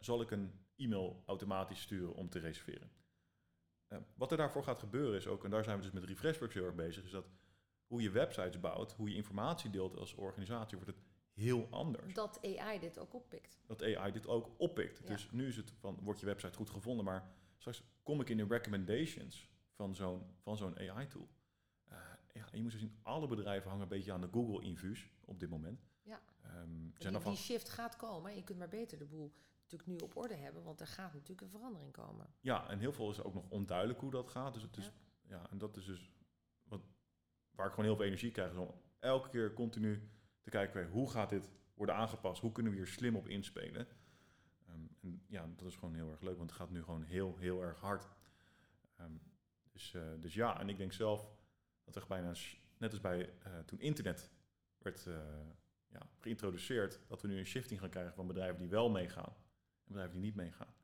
zal 0.00 0.20
ik 0.20 0.30
een 0.30 0.52
e-mail 0.76 1.22
automatisch 1.26 1.80
sturen 1.80 2.14
om 2.14 2.28
te 2.28 2.38
reserveren. 2.38 2.90
Wat 4.14 4.30
er 4.30 4.36
daarvoor 4.36 4.64
gaat 4.64 4.78
gebeuren 4.78 5.16
is 5.16 5.26
ook, 5.26 5.44
en 5.44 5.50
daar 5.50 5.64
zijn 5.64 5.76
we 5.76 5.82
dus 5.82 5.92
met 5.92 6.04
Refreshworks 6.04 6.54
heel 6.54 6.64
erg 6.64 6.74
bezig, 6.74 7.04
is 7.04 7.10
dat 7.10 7.30
hoe 7.86 8.02
je 8.02 8.10
websites 8.10 8.60
bouwt, 8.60 8.92
hoe 8.92 9.08
je 9.08 9.14
informatie 9.14 9.70
deelt 9.70 9.96
als 9.96 10.14
organisatie, 10.14 10.78
wordt 10.78 10.92
het 10.92 11.04
heel 11.32 11.66
anders. 11.70 12.14
Dat 12.14 12.40
AI 12.42 12.78
dit 12.78 12.98
ook 12.98 13.14
oppikt. 13.14 13.60
Dat 13.66 13.82
AI 13.82 14.12
dit 14.12 14.26
ook 14.26 14.50
oppikt. 14.56 14.98
Ja. 14.98 15.06
Dus 15.06 15.30
nu 15.30 15.46
is 15.46 15.56
het 15.56 15.70
van, 15.70 15.98
wordt 16.02 16.20
je 16.20 16.26
website 16.26 16.56
goed 16.56 16.70
gevonden, 16.70 17.04
maar 17.04 17.30
straks 17.58 17.82
kom 18.02 18.20
ik 18.20 18.28
in 18.28 18.36
de 18.36 18.46
recommendations 18.46 19.48
van 19.72 19.94
zo'n, 19.94 20.22
van 20.40 20.56
zo'n 20.56 20.78
AI-tool. 20.78 21.28
Eh, 21.84 21.98
ja, 22.32 22.48
je 22.52 22.62
moet 22.62 22.72
zo 22.72 22.78
zien, 22.78 22.98
alle 23.02 23.26
bedrijven 23.26 23.68
hangen 23.68 23.82
een 23.82 23.88
beetje 23.88 24.12
aan 24.12 24.20
de 24.20 24.28
Google-infuus 24.32 25.10
op 25.24 25.40
dit 25.40 25.50
moment. 25.50 25.86
Ja. 26.02 26.22
Ehm, 26.42 27.20
Die, 27.24 27.36
shift 27.36 27.68
gaat 27.68 27.96
komen. 27.96 28.30
En 28.30 28.36
je 28.36 28.44
kunt 28.44 28.58
maar 28.58 28.68
beter 28.68 28.98
de 28.98 29.04
boel 29.04 29.32
natuurlijk 29.62 29.90
nu 29.90 29.96
op 29.96 30.16
orde 30.16 30.34
hebben. 30.34 30.62
Want 30.62 30.80
er 30.80 30.86
gaat 30.86 31.12
natuurlijk 31.12 31.40
een 31.40 31.50
verandering 31.50 31.92
komen. 31.92 32.34
ja, 32.40 32.68
en 32.68 32.78
heel 32.78 32.92
veel 32.92 33.10
is 33.10 33.22
ook 33.22 33.34
nog 33.34 33.48
onduidelijk 33.48 34.00
hoe 34.00 34.10
dat 34.10 34.28
gaat. 34.28 34.54
Dus 34.54 34.62
het 34.62 34.76
is, 34.76 34.84
Ja. 34.84 34.92
ja. 35.36 35.50
en 35.50 35.58
dat 35.58 35.76
is 35.76 35.84
dus 35.84 36.12
wat, 36.62 36.80
waar 37.50 37.66
ik 37.66 37.70
gewoon 37.72 37.86
heel 37.86 37.96
veel 37.96 38.04
energie 38.06 38.30
krijg. 38.30 38.50
Is 38.50 38.56
om 38.56 38.74
elke 38.98 39.28
keer 39.28 39.52
continu 39.52 40.10
te 40.40 40.50
kijken, 40.50 40.88
hoe 40.88 41.10
gaat 41.10 41.30
dit 41.30 41.50
worden 41.74 41.94
aangepast? 41.94 42.40
Hoe 42.40 42.52
kunnen 42.52 42.72
we 42.72 42.78
hier 42.78 42.86
slim 42.86 43.16
op 43.16 43.28
inspelen? 43.28 43.88
En 45.00 45.22
ja, 45.26 45.48
dat 45.56 45.68
is 45.68 45.74
gewoon 45.74 45.94
heel 45.94 46.10
erg 46.10 46.20
leuk, 46.20 46.36
want 46.36 46.50
het 46.50 46.58
gaat 46.58 46.70
nu 46.70 46.82
gewoon 46.82 47.02
heel, 47.02 47.36
heel 47.36 47.62
erg 47.62 47.80
hard. 47.80 48.08
Ehm, 48.96 49.12
dus, 49.72 49.94
eh, 49.94 50.02
dus 50.20 50.34
ja, 50.34 50.60
en 50.60 50.68
ik 50.68 50.76
denk 50.76 50.92
zelf 50.92 51.30
dat 51.84 51.96
er 51.96 52.04
bijna, 52.08 52.34
net 52.76 52.90
als 52.90 53.00
bij 53.00 53.32
eh, 53.42 53.58
toen 53.58 53.80
internet 53.80 54.30
werd 54.78 55.06
eh, 55.06 55.16
ja, 55.88 56.00
geïntroduceerd, 56.18 57.00
dat 57.06 57.22
we 57.22 57.28
nu 57.28 57.38
een 57.38 57.46
shifting 57.46 57.80
gaan 57.80 57.90
krijgen 57.90 58.14
van 58.14 58.26
bedrijven 58.26 58.58
die 58.58 58.68
wel 58.68 58.90
meegaan 58.90 59.34
en 59.84 59.84
bedrijven 59.86 60.14
die 60.14 60.22
niet 60.22 60.34
meegaan. 60.34 60.74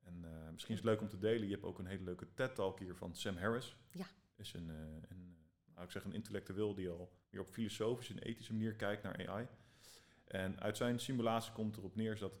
En 0.00 0.24
misschien 0.52 0.74
is 0.74 0.80
het 0.80 0.90
leuk 0.90 1.00
om 1.00 1.08
te 1.08 1.18
delen, 1.18 1.46
je 1.46 1.52
hebt 1.52 1.64
ook 1.64 1.78
een 1.78 1.86
hele 1.86 2.04
leuke 2.04 2.34
TED-talk 2.34 2.78
hier 2.78 2.96
van 2.96 3.14
Sam 3.14 3.36
Harris. 3.36 3.76
Ja. 3.90 4.06
Is 4.36 4.52
een, 4.52 4.68
een, 5.08 5.36
nou, 5.74 5.84
ik 5.84 5.90
zeg 5.90 6.04
een 6.04 6.12
intellectueel 6.12 6.74
die 6.74 6.90
al 6.90 7.12
meer 7.30 7.40
op 7.40 7.50
filosofische 7.50 8.12
en 8.12 8.22
ethische 8.22 8.52
manier 8.52 8.74
kijkt 8.74 9.02
naar 9.02 9.28
AI. 9.28 9.48
En 10.24 10.60
uit 10.60 10.76
zijn 10.76 10.98
simulatie 10.98 11.52
komt 11.52 11.76
erop 11.76 11.96
neer 11.96 12.18
dat, 12.18 12.32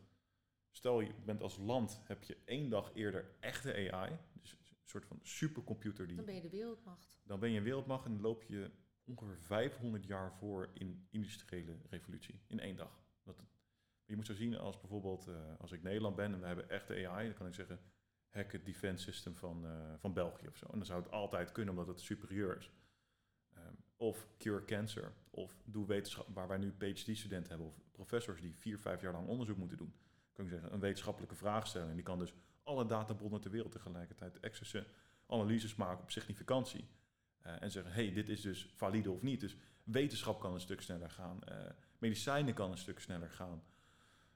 stel 0.70 1.00
je 1.00 1.14
bent 1.24 1.42
als 1.42 1.56
land, 1.56 2.00
heb 2.04 2.22
je 2.22 2.36
één 2.44 2.68
dag 2.68 2.90
eerder 2.94 3.30
echte 3.40 3.92
AI, 3.92 4.16
dus 4.40 4.52
een 4.52 4.58
soort 4.84 5.06
van 5.06 5.18
supercomputer 5.22 6.06
die 6.06 6.16
Dan 6.16 6.24
ben 6.24 6.34
je 6.34 6.40
de 6.40 6.50
wereldmacht. 6.50 7.20
dan 7.24 7.40
ben 7.40 7.50
je 7.50 7.58
een 7.58 7.64
wereldmacht 7.64 8.04
en 8.04 8.20
loop 8.20 8.42
je 8.42 8.70
ongeveer 9.04 9.38
500 9.38 10.04
jaar 10.04 10.32
voor 10.32 10.70
in 10.74 11.06
industriële 11.10 11.76
revolutie. 11.88 12.40
In 12.46 12.60
één 12.60 12.76
dag. 12.76 13.02
Dat 13.22 13.36
je 14.04 14.16
moet 14.16 14.26
zo 14.26 14.34
zien 14.34 14.58
als 14.58 14.80
bijvoorbeeld, 14.80 15.26
eh, 15.26 15.34
als 15.58 15.72
ik 15.72 15.82
Nederland 15.82 16.16
ben 16.16 16.32
en 16.32 16.40
we 16.40 16.46
hebben 16.46 16.70
echte 16.70 17.08
AI, 17.08 17.26
dan 17.26 17.34
kan 17.34 17.46
ik 17.46 17.54
zeggen, 17.54 17.80
hack 18.28 18.52
het 18.52 18.64
defense 18.64 19.12
system 19.12 19.36
van, 19.36 19.66
eh, 19.66 19.94
van 19.98 20.12
België 20.12 20.48
of 20.48 20.56
zo. 20.56 20.66
En 20.66 20.76
dan 20.76 20.86
zou 20.86 21.02
het 21.02 21.10
altijd 21.10 21.52
kunnen 21.52 21.74
omdat 21.74 21.86
het 21.86 22.00
superieur 22.00 22.56
is. 22.56 22.70
Ehm, 23.52 23.74
of 23.96 24.26
cure 24.38 24.64
cancer. 24.64 25.12
Of 25.30 25.62
doe 25.64 25.86
wetenschap, 25.86 26.28
waar 26.34 26.48
wij 26.48 26.58
nu 26.58 26.72
PhD-studenten 26.72 27.48
hebben, 27.48 27.66
of 27.66 27.80
professors 27.90 28.40
die 28.40 28.54
vier, 28.54 28.78
vijf 28.78 29.00
jaar 29.00 29.12
lang 29.12 29.28
onderzoek 29.28 29.56
moeten 29.56 29.78
doen. 29.78 29.94
Kan 30.40 30.48
ik 30.48 30.54
zeggen, 30.54 30.74
een 30.74 30.80
wetenschappelijke 30.80 31.34
vraag 31.34 31.66
stellen. 31.66 31.88
En 31.88 31.94
die 31.94 32.04
kan 32.04 32.18
dus 32.18 32.34
alle 32.62 32.86
databronnen 32.86 33.40
ter 33.40 33.50
wereld 33.50 33.72
tegelijkertijd 33.72 34.42
accessen, 34.42 34.86
analyses 35.26 35.74
maken 35.74 36.02
op 36.02 36.10
significantie. 36.10 36.88
Eh, 37.40 37.62
en 37.62 37.70
zeggen, 37.70 37.92
hey, 37.92 38.12
dit 38.12 38.28
is 38.28 38.40
dus 38.40 38.72
valide 38.74 39.10
of 39.10 39.22
niet. 39.22 39.40
Dus 39.40 39.56
wetenschap 39.84 40.40
kan 40.40 40.54
een 40.54 40.60
stuk 40.60 40.80
sneller 40.80 41.10
gaan. 41.10 41.44
eh, 41.44 41.70
medicijnen 41.98 42.54
kan 42.54 42.70
een 42.70 42.78
stuk 42.78 43.00
sneller 43.00 43.30
gaan. 43.30 43.62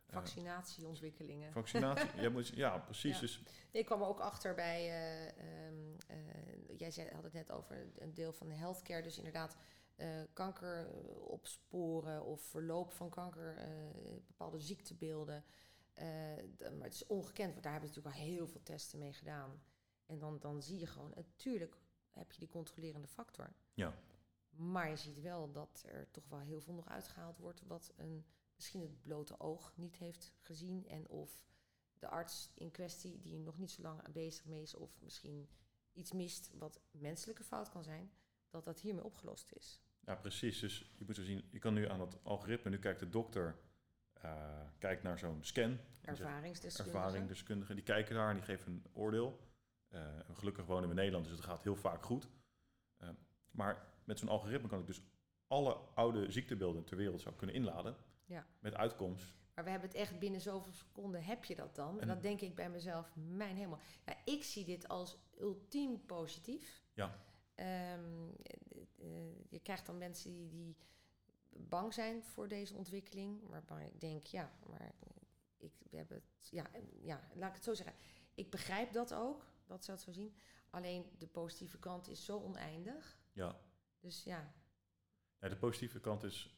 Eh, 0.06 0.14
Vaccinatieontwikkelingen. 0.14 1.52
vaccinatie, 1.52 2.20
ja, 2.20 2.30
moet, 2.30 2.48
ja, 2.48 2.78
precies. 2.88 3.14
Ja. 3.14 3.20
Dus 3.20 3.42
Ik 3.70 3.86
kwam 3.86 4.00
er 4.00 4.06
ook 4.06 4.20
achter 4.20 4.54
bij, 4.54 4.80
eh, 4.80 5.26
ehm, 5.26 5.96
eh, 6.06 6.78
jij 6.78 6.90
zei, 6.90 7.10
had 7.14 7.22
het 7.24 7.32
net 7.32 7.50
over 7.50 7.86
een 7.98 8.14
deel 8.14 8.32
van 8.32 8.48
de 8.48 8.54
healthcare, 8.54 9.02
dus 9.02 9.16
inderdaad 9.16 9.56
eh, 9.94 10.08
kanker 10.32 10.88
opsporen 11.20 12.24
of 12.24 12.40
verloop 12.42 12.92
van 12.92 13.10
kanker, 13.10 13.56
bepaalde 14.26 14.60
ziektebeelden. 14.60 15.44
Eh, 15.94 16.06
maar 16.58 16.84
het 16.84 16.94
is 16.94 17.06
ongekend, 17.06 17.50
want 17.52 17.62
daar 17.62 17.72
hebben 17.72 17.90
we 17.90 17.96
natuurlijk 17.96 18.24
al 18.24 18.32
heel 18.32 18.46
veel 18.46 18.62
testen 18.62 18.98
mee 18.98 19.12
gedaan. 19.12 19.62
En 20.06 20.18
dan, 20.18 20.38
dan 20.38 20.62
zie 20.62 20.78
je 20.78 20.86
gewoon, 20.86 21.12
natuurlijk 21.14 21.76
heb 22.10 22.32
je 22.32 22.38
die 22.38 22.48
controlerende 22.48 23.08
factor. 23.08 23.52
ja, 23.74 23.94
Maar 24.50 24.90
je 24.90 24.96
ziet 24.96 25.20
wel 25.20 25.52
dat 25.52 25.84
er 25.86 26.10
toch 26.10 26.28
wel 26.28 26.40
heel 26.40 26.60
veel 26.60 26.74
nog 26.74 26.88
uitgehaald 26.88 27.38
wordt 27.38 27.62
wat 27.66 27.92
een, 27.96 28.26
misschien 28.56 28.80
het 28.80 29.02
blote 29.02 29.40
oog 29.40 29.72
niet 29.76 29.96
heeft 29.96 30.34
gezien. 30.40 30.86
En 30.88 31.08
of 31.08 31.42
de 31.98 32.08
arts 32.08 32.50
in 32.54 32.70
kwestie, 32.70 33.20
die 33.20 33.38
nog 33.38 33.58
niet 33.58 33.70
zo 33.70 33.82
lang 33.82 34.12
bezig 34.12 34.44
mee 34.44 34.62
is, 34.62 34.74
of 34.74 35.00
misschien 35.02 35.48
iets 35.92 36.12
mist 36.12 36.50
wat 36.58 36.80
menselijke 36.90 37.44
fout 37.44 37.68
kan 37.68 37.82
zijn, 37.84 38.12
dat 38.50 38.64
dat 38.64 38.80
hiermee 38.80 39.04
opgelost 39.04 39.52
is. 39.52 39.82
ja, 40.00 40.14
precies. 40.14 40.60
Dus 40.60 40.92
je 40.96 41.04
moet 41.04 41.16
zo 41.16 41.22
zien, 41.22 41.48
je 41.50 41.58
kan 41.58 41.74
nu 41.74 41.88
aan 41.88 41.98
dat 41.98 42.24
algoritme, 42.24 42.70
nu 42.70 42.78
kijkt 42.78 43.00
de 43.00 43.08
dokter, 43.08 43.58
kijkt 44.78 45.02
naar 45.02 45.18
zo'n 45.18 45.38
scan. 45.44 45.62
en 45.64 46.16
zegt, 46.16 46.20
Ervaringsdeskundige. 46.20 46.96
ervaringsdeskundigen, 46.98 47.74
die 47.74 47.84
kijken 47.84 48.14
daar 48.14 48.28
en 48.30 48.34
die 48.36 48.44
geven 48.44 48.72
een 48.72 48.84
oordeel. 48.92 49.38
Eh, 49.88 50.00
gelukkig 50.32 50.64
wonen 50.66 50.82
we 50.84 50.88
in 50.88 50.94
Nederland, 50.94 51.24
dus 51.24 51.36
het 51.36 51.44
gaat 51.44 51.62
heel 51.62 51.76
vaak 51.76 52.04
goed. 52.04 52.28
Eh, 52.96 53.08
maar 53.50 53.86
met 54.04 54.18
zo'n 54.18 54.28
algoritme 54.28 54.68
kan 54.68 54.80
ik 54.80 54.86
dus 54.86 55.02
alle 55.46 55.74
oude 55.74 56.30
ziektebeelden 56.30 56.84
ter 56.84 56.96
wereld 56.96 57.20
zou 57.20 57.34
kunnen 57.34 57.54
inladen. 57.56 57.96
Ja. 58.24 58.46
Met 58.58 58.74
uitkomst. 58.74 59.34
Maar 59.54 59.64
we 59.64 59.70
hebben 59.70 59.88
het 59.88 59.98
echt 59.98 60.18
binnen 60.18 60.40
zoveel 60.40 60.72
seconden 60.72 61.24
heb 61.24 61.44
je 61.44 61.54
dat 61.54 61.74
dan. 61.74 61.94
En 61.94 62.00
En- 62.00 62.08
dan 62.08 62.20
denk 62.20 62.40
ik 62.40 62.54
bij 62.54 62.70
mezelf, 62.70 63.12
mijn 63.16 63.56
hemel. 63.56 63.78
Ja, 64.06 64.16
ik 64.24 64.42
zie 64.44 64.64
dit 64.64 64.88
als 64.88 65.18
ultiem 65.38 66.04
positief. 66.06 66.82
Ja. 66.92 67.18
Ehm, 67.54 68.28
eh, 68.98 69.50
je 69.50 69.58
krijgt 69.62 69.86
dan 69.86 69.98
mensen 69.98 70.32
die, 70.32 70.48
die 70.48 70.76
bang 71.56 71.94
zijn 71.94 72.22
voor 72.22 72.48
deze 72.48 72.74
ontwikkeling. 72.74 73.48
Waarbij 73.48 73.86
ik 73.86 74.00
denk, 74.00 74.24
ja, 74.24 74.52
maar 74.66 74.92
ik 75.58 75.72
hebben 75.90 76.16
het. 76.16 76.48
Ja, 76.50 76.66
ja, 77.00 77.28
laat 77.34 77.48
ik 77.48 77.54
het 77.54 77.64
zo 77.64 77.74
zeggen. 77.74 77.94
Ik 78.34 78.50
begrijp 78.50 78.92
dat 78.92 79.14
ook, 79.14 79.46
dat 79.66 79.84
zou 79.84 79.96
het 79.96 80.06
zo 80.06 80.12
zien. 80.12 80.36
Alleen 80.70 81.10
de 81.18 81.26
positieve 81.26 81.78
kant 81.78 82.08
is 82.08 82.24
zo 82.24 82.38
oneindig. 82.38 83.18
Ja. 83.32 83.56
Dus 84.00 84.24
ja, 84.24 84.52
Ja, 85.38 85.48
de 85.48 85.56
positieve 85.56 86.00
kant 86.00 86.22
is, 86.22 86.56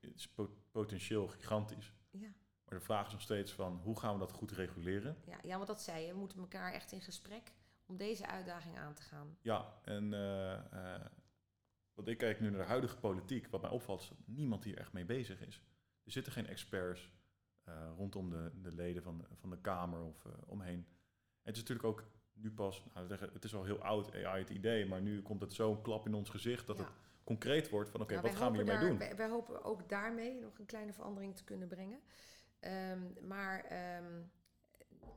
is 0.00 0.28
po- 0.28 0.56
potentieel 0.70 1.28
gigantisch. 1.28 1.92
Ja. 2.10 2.32
Maar 2.64 2.78
de 2.78 2.84
vraag 2.84 3.06
is 3.06 3.12
nog 3.12 3.20
steeds 3.20 3.52
van 3.52 3.76
hoe 3.76 3.98
gaan 3.98 4.12
we 4.12 4.18
dat 4.18 4.32
goed 4.32 4.50
reguleren? 4.50 5.16
Ja, 5.24 5.38
ja, 5.42 5.54
want 5.56 5.66
dat 5.66 5.82
zei 5.82 6.06
je. 6.06 6.12
We 6.12 6.18
moeten 6.18 6.38
elkaar 6.38 6.72
echt 6.72 6.92
in 6.92 7.00
gesprek 7.00 7.52
om 7.86 7.96
deze 7.96 8.26
uitdaging 8.26 8.78
aan 8.78 8.94
te 8.94 9.02
gaan. 9.02 9.38
Ja, 9.40 9.80
en 9.84 10.14
eh, 10.14 10.94
eh, 10.94 11.04
wat 11.98 12.08
ik 12.08 12.18
kijk 12.18 12.40
nu 12.40 12.50
naar 12.50 12.60
de 12.60 12.66
huidige 12.66 12.96
politiek, 12.96 13.48
wat 13.48 13.60
mij 13.60 13.70
opvalt, 13.70 14.00
is 14.00 14.08
dat 14.08 14.18
niemand 14.24 14.64
hier 14.64 14.78
echt 14.78 14.92
mee 14.92 15.04
bezig 15.04 15.40
is. 15.46 15.62
Er 16.04 16.12
zitten 16.12 16.32
geen 16.32 16.46
experts 16.46 17.10
eh, 17.64 17.74
rondom 17.96 18.30
de, 18.30 18.50
de 18.62 18.72
leden 18.72 19.02
van, 19.02 19.18
de- 19.18 19.24
van 19.34 19.50
de 19.50 19.58
Kamer 19.60 20.02
of 20.02 20.24
eh, 20.24 20.32
omheen. 20.46 20.86
Het 21.42 21.54
is 21.56 21.60
natuurlijk 21.62 21.88
ook 21.88 22.04
nu 22.32 22.50
pas, 22.52 22.84
nou, 22.94 23.14
het 23.32 23.44
is 23.44 23.54
al 23.54 23.64
heel 23.64 23.82
oud 23.82 24.14
AI 24.14 24.38
het 24.40 24.50
idee, 24.50 24.86
maar 24.86 25.00
nu 25.02 25.22
komt 25.22 25.40
het 25.40 25.52
zo'n 25.52 25.82
klap 25.82 26.06
in 26.06 26.14
ons 26.14 26.30
gezicht 26.30 26.66
dat 26.66 26.76
Ja. 26.78 26.84
het 26.84 26.92
concreet 27.24 27.68
wordt 27.70 27.90
van 27.90 28.00
oké, 28.00 28.12
Nou, 28.14 28.26
wat 28.26 28.36
gaan 28.36 28.50
we 28.52 28.56
hiermee 28.56 28.76
daar- 28.76 28.88
doen? 28.88 28.98
Wij, 28.98 29.16
wij 29.16 29.28
hopen 29.28 29.64
ook 29.64 29.88
daarmee 29.88 30.34
nog 30.40 30.58
een 30.58 30.66
kleine 30.66 30.92
verandering 30.92 31.36
te 31.36 31.44
kunnen 31.44 31.68
brengen. 31.68 32.00
Ehm, 32.60 33.26
maar 33.26 33.64
ehm, 33.64 34.22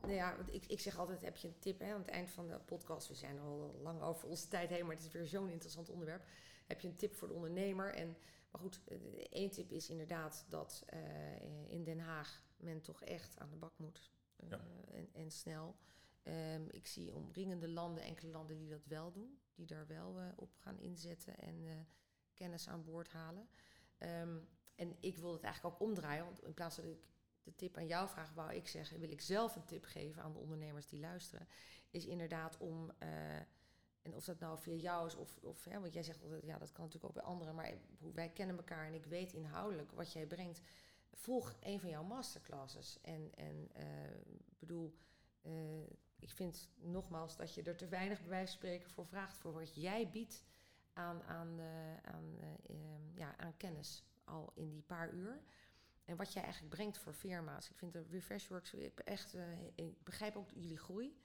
nou 0.00 0.12
ja, 0.12 0.36
want 0.36 0.54
ik, 0.54 0.66
ik 0.66 0.80
zeg 0.80 0.98
altijd, 0.98 1.20
heb 1.22 1.36
je 1.36 1.48
een 1.48 1.58
tip 1.58 1.78
hè, 1.80 1.92
aan 1.92 2.00
het 2.00 2.08
eind 2.10 2.30
van 2.30 2.48
de 2.48 2.58
podcast? 2.58 3.08
We 3.08 3.14
zijn 3.14 3.38
al 3.38 3.78
lang 3.82 4.02
over 4.02 4.28
onze 4.28 4.48
tijd 4.48 4.70
heen, 4.70 4.86
maar 4.86 4.96
het 4.96 5.04
is 5.04 5.12
weer 5.12 5.26
zo'n 5.26 5.48
interessant 5.50 5.88
onderwerp. 5.90 6.24
Heb 6.66 6.80
je 6.80 6.88
een 6.88 6.96
tip 6.96 7.14
voor 7.14 7.28
de 7.28 7.34
ondernemer? 7.34 7.94
En, 7.94 8.16
maar 8.50 8.60
goed, 8.60 8.80
eh, 8.86 8.96
één 9.30 9.50
tip 9.50 9.70
is 9.72 9.90
inderdaad 9.90 10.44
dat 10.48 10.82
eh, 10.86 11.40
in 11.66 11.84
Den 11.84 11.98
Haag 12.00 12.42
men 12.56 12.80
toch 12.80 13.02
echt 13.04 13.38
aan 13.38 13.50
de 13.50 13.56
bak 13.56 13.72
moet. 13.76 14.10
eh, 14.36 14.48
Ja. 14.50 14.60
en, 14.90 15.08
en 15.12 15.30
snel. 15.30 15.76
Ehm, 16.22 16.62
ik 16.70 16.86
zie 16.86 17.14
omringende 17.14 17.68
landen, 17.68 18.02
enkele 18.04 18.30
landen 18.30 18.58
die 18.58 18.68
dat 18.68 18.84
wel 18.86 19.12
doen. 19.12 19.38
Die 19.54 19.66
daar 19.66 19.86
wel 19.86 20.32
op 20.36 20.54
gaan 20.56 20.78
inzetten 20.78 21.38
en 21.38 21.86
kennis 22.34 22.68
aan 22.68 22.84
boord 22.84 23.08
halen. 23.08 23.48
Ehm, 23.98 24.38
en 24.74 24.96
ik 25.00 25.16
wil 25.18 25.32
het 25.32 25.42
eigenlijk 25.42 25.74
ook 25.74 25.88
omdraaien. 25.88 26.24
Want 26.24 26.42
in 26.42 26.54
plaats 26.54 26.76
dat 26.76 26.84
ik 26.84 26.98
de 27.42 27.54
tip 27.54 27.76
aan 27.76 27.86
jou 27.86 28.08
vraag, 28.08 28.32
wou 28.32 28.54
ik 28.54 28.68
zeggen, 28.68 29.00
wil 29.00 29.10
ik 29.10 29.20
zelf 29.20 29.56
een 29.56 29.64
tip 29.64 29.84
geven 29.84 30.22
aan 30.22 30.32
de 30.32 30.38
ondernemers 30.38 30.86
die 30.86 31.00
luisteren. 31.00 31.48
Is 31.90 32.06
inderdaad 32.06 32.58
om, 32.58 32.90
eh, 32.98 33.36
en 34.02 34.14
of 34.14 34.24
dat 34.24 34.38
nou 34.38 34.58
via 34.58 34.74
jou 34.74 35.06
is 35.06 35.14
of, 35.14 35.38
of 35.42 35.64
hè, 35.64 35.80
want 35.80 35.92
jij 35.92 36.02
zegt 36.02 36.22
altijd, 36.22 36.42
ja, 36.42 36.58
dat 36.58 36.72
kan 36.72 36.84
natuurlijk 36.84 37.10
ook 37.10 37.22
bij 37.22 37.32
anderen. 37.32 37.54
Maar 37.54 37.72
wij 38.14 38.28
kennen 38.28 38.56
elkaar 38.56 38.86
en 38.86 38.94
ik 38.94 39.04
weet 39.04 39.32
inhoudelijk 39.32 39.92
wat 39.92 40.12
jij 40.12 40.26
brengt. 40.26 40.60
Volg 41.12 41.56
een 41.60 41.80
van 41.80 41.90
jouw 41.90 42.02
masterclasses. 42.02 43.00
En, 43.00 43.32
en 43.34 43.68
eh, 43.72 43.84
bedoel, 44.58 44.94
eh, 45.40 45.82
ik 46.18 46.30
vind 46.30 46.68
nogmaals 46.74 47.36
dat 47.36 47.54
je 47.54 47.62
er 47.62 47.76
te 47.76 47.88
weinig 47.88 48.20
bij 48.20 48.28
wijze 48.28 48.46
van 48.46 48.56
spreken 48.56 48.90
voor 48.90 49.06
vraagt 49.06 49.38
voor 49.38 49.52
wat 49.52 49.74
jij 49.74 50.10
biedt 50.10 50.44
aan, 50.92 51.22
aan, 51.22 51.60
aan, 52.02 52.38
ja, 53.14 53.38
aan 53.38 53.56
kennis 53.56 54.04
al 54.24 54.52
in 54.54 54.70
die 54.70 54.82
paar 54.82 55.12
uur. 55.12 55.42
En 56.04 56.16
wat 56.16 56.32
jij 56.32 56.42
eigenlijk 56.42 56.74
brengt 56.74 56.98
voor 56.98 57.12
firma's. 57.12 57.70
Ik 57.70 57.78
vind 57.78 57.92
de 57.92 58.04
Refreshworks 58.10 58.74
echt, 59.04 59.34
eh, 59.34 59.66
ik 59.74 60.04
begrijp 60.04 60.36
ook 60.36 60.50
jullie 60.50 60.78
groei. 60.78 61.20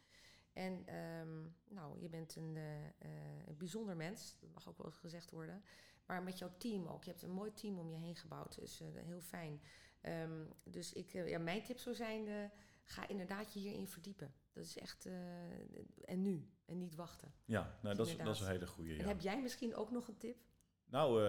En 0.58 0.86
ehm, 0.86 1.42
nou, 1.68 2.00
je 2.02 2.10
bent 2.10 2.36
een, 2.36 2.58
eh, 2.58 2.86
eh, 2.86 3.48
een 3.48 3.58
bijzonder 3.58 3.96
mens, 3.96 4.38
dat 4.40 4.50
mag 4.54 4.70
ook 4.70 4.78
wel 4.78 4.86
eens 4.86 4.98
gezegd 4.98 5.32
worden. 5.32 5.64
Maar 6.06 6.24
met 6.24 6.38
jouw 6.38 6.52
team 6.58 6.88
ook. 6.88 7.04
Je 7.04 7.10
hebt 7.10 7.22
een 7.22 7.32
mooi 7.32 7.54
team 7.54 7.80
om 7.80 7.90
je 7.90 7.98
heen 7.98 8.16
gebouwd, 8.16 8.56
dus 8.56 8.82
eh, 8.82 8.88
heel 8.94 9.22
fijn. 9.22 9.62
Ehm, 10.02 10.46
dus 10.64 10.94
ik, 10.94 11.12
ja, 11.12 11.40
mijn 11.40 11.64
tip 11.64 11.78
zou 11.78 11.96
zijn, 11.96 12.52
ga 12.84 13.08
inderdaad 13.08 13.54
je 13.54 13.60
hierin 13.60 13.88
verdiepen. 13.88 14.34
Dat 14.52 14.66
is 14.66 14.78
echt, 14.78 15.06
en 16.06 16.22
nu, 16.22 16.50
en 16.66 16.78
niet 16.78 16.96
wachten. 16.96 17.34
Ja, 17.46 17.78
nou, 17.82 17.96
dat, 17.96 18.08
is, 18.08 18.18
dat 18.18 18.36
is 18.36 18.42
een 18.42 18.48
hele 18.48 18.68
goede. 18.68 18.92
En 18.92 18.98
Ja. 18.98 19.08
heb 19.08 19.22
jij 19.22 19.42
misschien 19.42 19.76
ook 19.76 19.92
nog 19.92 20.08
een 20.08 20.18
tip? 20.18 20.38
Nou, 20.86 21.24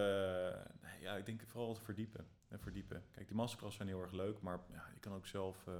ja, 1.01 1.17
ik 1.17 1.27
denk 1.27 1.43
vooral 1.47 1.69
het 1.69 1.79
verdiepen. 1.79 2.29
En 2.49 2.61
verdiepen. 2.61 3.05
Kijk, 3.11 3.27
die 3.27 3.37
masterclass 3.37 3.77
zijn 3.77 3.89
heel 3.89 4.01
erg 4.01 4.13
leuk, 4.13 4.41
maar 4.41 4.61
ja, 4.73 4.85
je 4.95 5.01
kan 5.01 5.13
ook 5.13 5.27
zelf 5.27 5.67
eh, 5.67 5.75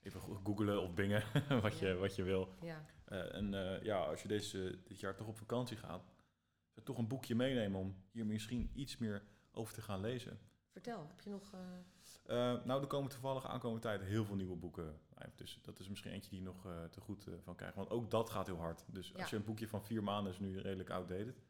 even 0.00 0.20
go- 0.20 0.40
googlen 0.44 0.82
of 0.82 0.94
bingen 0.94 1.22
wat, 1.62 1.78
je, 1.78 1.94
wat 1.94 2.14
je 2.16 2.22
wil. 2.22 2.54
Ja, 2.60 2.84
Eh, 3.04 3.34
en 3.34 3.54
eh, 3.54 3.82
ja, 3.82 3.98
als 4.04 4.22
je 4.22 4.28
deze, 4.28 4.78
dit 4.84 5.00
jaar 5.00 5.14
toch 5.16 5.26
op 5.26 5.36
vakantie 5.36 5.76
gaat, 5.76 6.04
zou 6.72 6.86
toch 6.86 6.98
een 6.98 7.08
boekje 7.08 7.34
meenemen 7.34 7.80
om 7.80 7.96
hier 8.10 8.26
misschien 8.26 8.70
iets 8.74 8.96
meer 8.98 9.22
over 9.52 9.74
te 9.74 9.82
gaan 9.82 10.00
lezen. 10.00 10.38
vertel. 10.70 11.06
Heb 11.08 11.20
je 11.20 11.30
nog... 11.30 11.50
nou, 12.64 12.80
er 12.80 12.86
komen 12.86 13.10
toevallig 13.10 13.46
aankomende 13.46 13.82
tijd 13.82 14.02
heel 14.02 14.24
veel 14.24 14.36
nieuwe 14.36 14.56
boeken. 14.56 15.00
Dus 15.36 15.58
dat 15.62 15.78
is 15.78 15.88
misschien 15.88 16.12
eentje 16.12 16.30
die 16.30 16.38
je 16.38 16.44
nog 16.44 16.66
te 16.90 17.00
goed 17.00 17.26
van 17.42 17.54
krijgt. 17.54 17.76
Want 17.76 17.90
ook 17.90 18.10
dat 18.10 18.30
gaat 18.30 18.46
heel 18.46 18.58
hard. 18.60 18.84
Dus 18.88 19.08
Ja. 19.08 19.20
als 19.20 19.30
je 19.30 19.36
een 19.36 19.44
boekje 19.44 19.68
van 19.68 19.84
vier 19.84 20.02
maanden 20.02 20.32
is 20.32 20.38
nu 20.38 20.60
redelijk 20.60 20.90
outdated. 20.90 21.42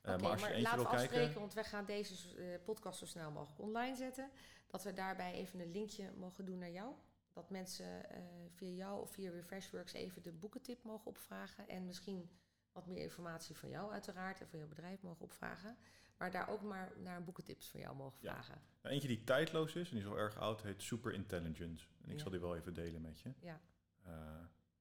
Eh, 0.00 0.16
maar 0.16 0.30
als 0.30 0.40
je 0.40 0.46
maar 0.46 0.50
eentje 0.54 0.62
laten 0.62 0.78
wil 0.78 0.90
we 0.90 0.96
kijken... 0.96 1.16
afspreken, 1.16 1.40
want 1.40 1.54
wij 1.54 1.64
gaan 1.64 1.84
deze 1.84 2.36
eh, 2.36 2.64
podcast 2.64 2.98
zo 2.98 3.06
snel 3.06 3.30
mogelijk 3.30 3.60
online 3.60 3.96
zetten. 3.96 4.30
Dat 4.66 4.82
we 4.82 4.92
daarbij 4.92 5.32
even 5.32 5.60
een 5.60 5.70
linkje 5.70 6.12
mogen 6.16 6.44
doen 6.44 6.58
naar 6.58 6.70
jou. 6.70 6.94
Dat 7.32 7.50
mensen 7.50 8.10
eh, 8.10 8.20
via 8.54 8.68
jou 8.74 9.00
of 9.00 9.10
via 9.10 9.30
Refreshworks 9.30 9.92
even 9.92 10.22
de 10.22 10.32
boekentip 10.32 10.82
mogen 10.82 11.06
opvragen. 11.06 11.68
En 11.68 11.86
misschien 11.86 12.30
wat 12.72 12.86
meer 12.86 13.02
informatie 13.02 13.56
van 13.56 13.68
jou 13.68 13.92
uiteraard 13.92 14.40
en 14.40 14.48
van 14.48 14.58
jouw 14.58 14.68
bedrijf 14.68 15.02
mogen 15.02 15.22
opvragen. 15.24 15.76
Maar 16.16 16.30
daar 16.30 16.48
ook 16.48 16.62
maar 16.62 16.92
naar 16.96 17.24
boekentips 17.24 17.68
van 17.70 17.80
jou 17.80 17.96
mogen 17.96 18.18
Ja. 18.22 18.32
vragen. 18.32 18.62
Nou, 18.82 18.94
eentje 18.94 19.08
die 19.08 19.24
tijdloos 19.24 19.74
is 19.74 19.88
en 19.90 19.96
die 19.96 20.04
is 20.04 20.10
al 20.10 20.18
erg 20.18 20.38
oud, 20.38 20.62
heet 20.62 20.82
Super 20.82 21.12
Intelligence. 21.12 21.86
En 22.02 22.08
ik 22.10 22.16
Ja. 22.16 22.22
zal 22.22 22.30
die 22.30 22.40
wel 22.40 22.56
even 22.56 22.74
delen 22.74 23.00
met 23.00 23.20
je. 23.20 23.32
Ja. 23.40 23.60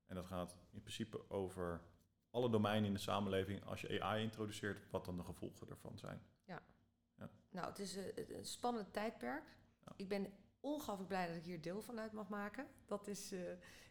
En 0.05 0.15
dat 0.15 0.25
gaat 0.25 0.55
in 0.71 0.81
principe 0.81 1.29
over 1.29 1.81
alle 2.31 2.49
domeinen 2.49 2.87
in 2.87 2.93
de 2.93 2.99
samenleving. 2.99 3.65
Als 3.65 3.81
je 3.81 4.03
AI 4.03 4.23
introduceert, 4.23 4.89
wat 4.89 5.05
dan 5.05 5.17
de 5.17 5.23
gevolgen 5.23 5.69
ervan 5.69 5.97
zijn. 5.97 6.21
Nou, 7.51 7.67
het 7.67 7.79
is 7.79 7.95
eh, 7.95 8.37
een 8.37 8.45
spannend 8.45 8.93
tijdperk. 8.93 9.43
Ja. 9.85 9.93
Ik 9.95 10.07
ben 10.07 10.33
ongelooflijk 10.59 11.09
blij 11.09 11.27
dat 11.27 11.35
ik 11.35 11.45
hier 11.45 11.61
deel 11.61 11.81
van 11.81 11.99
uit 11.99 12.11
mag 12.11 12.29
maken. 12.29 12.67
Dat 12.85 13.07
is, 13.07 13.31
eh, 13.31 13.39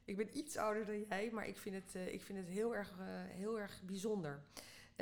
ik 0.05 0.17
ben 0.17 0.39
iets 0.39 0.57
ouder 0.57 0.87
dan 0.87 1.01
jij, 1.01 1.31
maar 1.33 1.47
ik 1.47 1.59
vind 1.59 1.75
het, 1.75 1.95
eh, 1.95 2.13
ik 2.13 2.23
vind 2.23 2.39
het 2.39 2.49
heel, 2.49 2.75
erg, 2.75 2.95
heel 3.29 3.59
erg 3.59 3.83
bijzonder. 3.83 4.43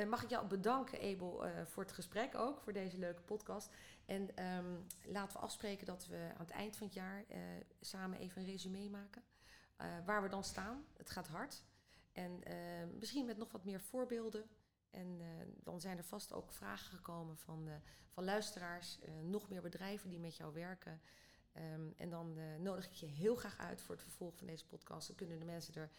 Mag 0.08 0.22
ik 0.22 0.30
jou 0.30 0.46
bedanken, 0.46 1.00
Abel, 1.00 1.46
eh, 1.46 1.64
voor 1.64 1.82
het 1.82 1.92
gesprek 1.92 2.34
ook, 2.34 2.60
voor 2.60 2.72
deze 2.72 2.98
leuke 2.98 3.22
podcast. 3.22 3.70
En 4.04 4.36
ehm, 4.36 4.76
laten 5.04 5.36
we 5.36 5.42
afspreken 5.42 5.86
dat 5.86 6.06
we 6.06 6.30
aan 6.32 6.44
het 6.44 6.50
eind 6.50 6.76
van 6.76 6.86
het 6.86 6.96
jaar 6.96 7.24
samen 7.80 8.18
even 8.18 8.42
een 8.42 8.48
resume 8.48 8.90
maken. 8.90 9.22
waar 10.04 10.22
we 10.22 10.28
dan 10.28 10.44
staan. 10.44 10.84
Het 10.96 11.10
gaat 11.10 11.28
hard. 11.28 11.62
En 12.16 12.44
eh, 12.44 12.86
misschien 12.98 13.26
met 13.26 13.36
nog 13.36 13.52
wat 13.52 13.64
meer 13.64 13.80
voorbeelden. 13.80 14.44
En 14.96 15.20
eh, 15.20 15.26
dan 15.62 15.80
zijn 15.80 15.98
er 15.98 16.04
vast 16.04 16.32
ook 16.32 16.52
vragen 16.52 16.96
gekomen 16.96 17.36
van, 17.36 17.68
eh, 17.68 17.74
van 18.08 18.24
luisteraars, 18.24 18.98
eh, 19.00 19.10
nog 19.22 19.48
meer 19.48 19.62
bedrijven 19.62 20.10
die 20.10 20.18
met 20.18 20.36
jou 20.36 20.52
werken. 20.52 21.00
Ehm, 21.52 21.90
en 21.96 22.10
dan 22.10 22.38
nodig 22.62 22.84
ik 22.86 22.92
je 22.92 23.06
heel 23.06 23.34
graag 23.34 23.58
uit 23.58 23.80
voor 23.80 23.94
het 23.94 24.04
vervolg 24.04 24.36
van 24.36 24.46
deze 24.46 24.66
podcast. 24.66 25.06
Dan 25.06 25.16
kunnen 25.16 25.38
de 25.38 25.44
mensen 25.44 25.74
er 25.74 25.90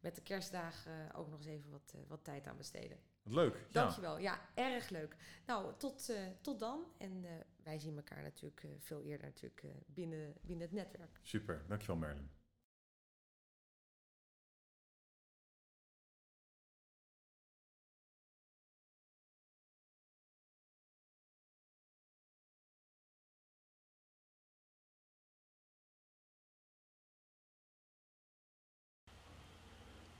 met 0.00 0.14
de 0.14 0.22
kerstdagen 0.22 1.14
ook 1.14 1.28
nog 1.28 1.38
eens 1.38 1.46
even 1.46 1.70
wat, 1.70 1.94
wat 2.08 2.24
tijd 2.24 2.46
aan 2.46 2.56
besteden. 2.56 2.98
Leuk. 3.22 3.54
Ja. 3.54 3.66
Dankjewel. 3.70 4.18
Ja, 4.18 4.40
erg 4.54 4.88
leuk. 4.88 5.16
Nou, 5.46 5.74
tot, 5.76 6.12
tot 6.40 6.58
dan. 6.58 6.84
En 6.98 7.24
wij 7.62 7.78
zien 7.78 7.96
elkaar 7.96 8.22
natuurlijk 8.22 8.66
veel 8.78 9.02
eerder 9.02 9.26
natuurlijk, 9.26 9.64
binnen, 9.86 10.34
binnen 10.40 10.66
het 10.66 10.76
netwerk. 10.76 11.20
Super. 11.22 11.64
Dankjewel 11.68 11.96
Merlin. 11.96 12.30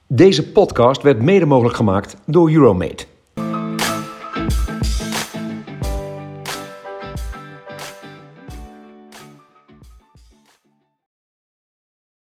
Deze 0.09 0.53
podcast 0.53 1.03
werd 1.03 1.23
mede 1.23 1.47
mogelijk 1.47 1.77
gemaakt 1.77 2.16
door 2.27 2.51
Euromate. 2.51 3.07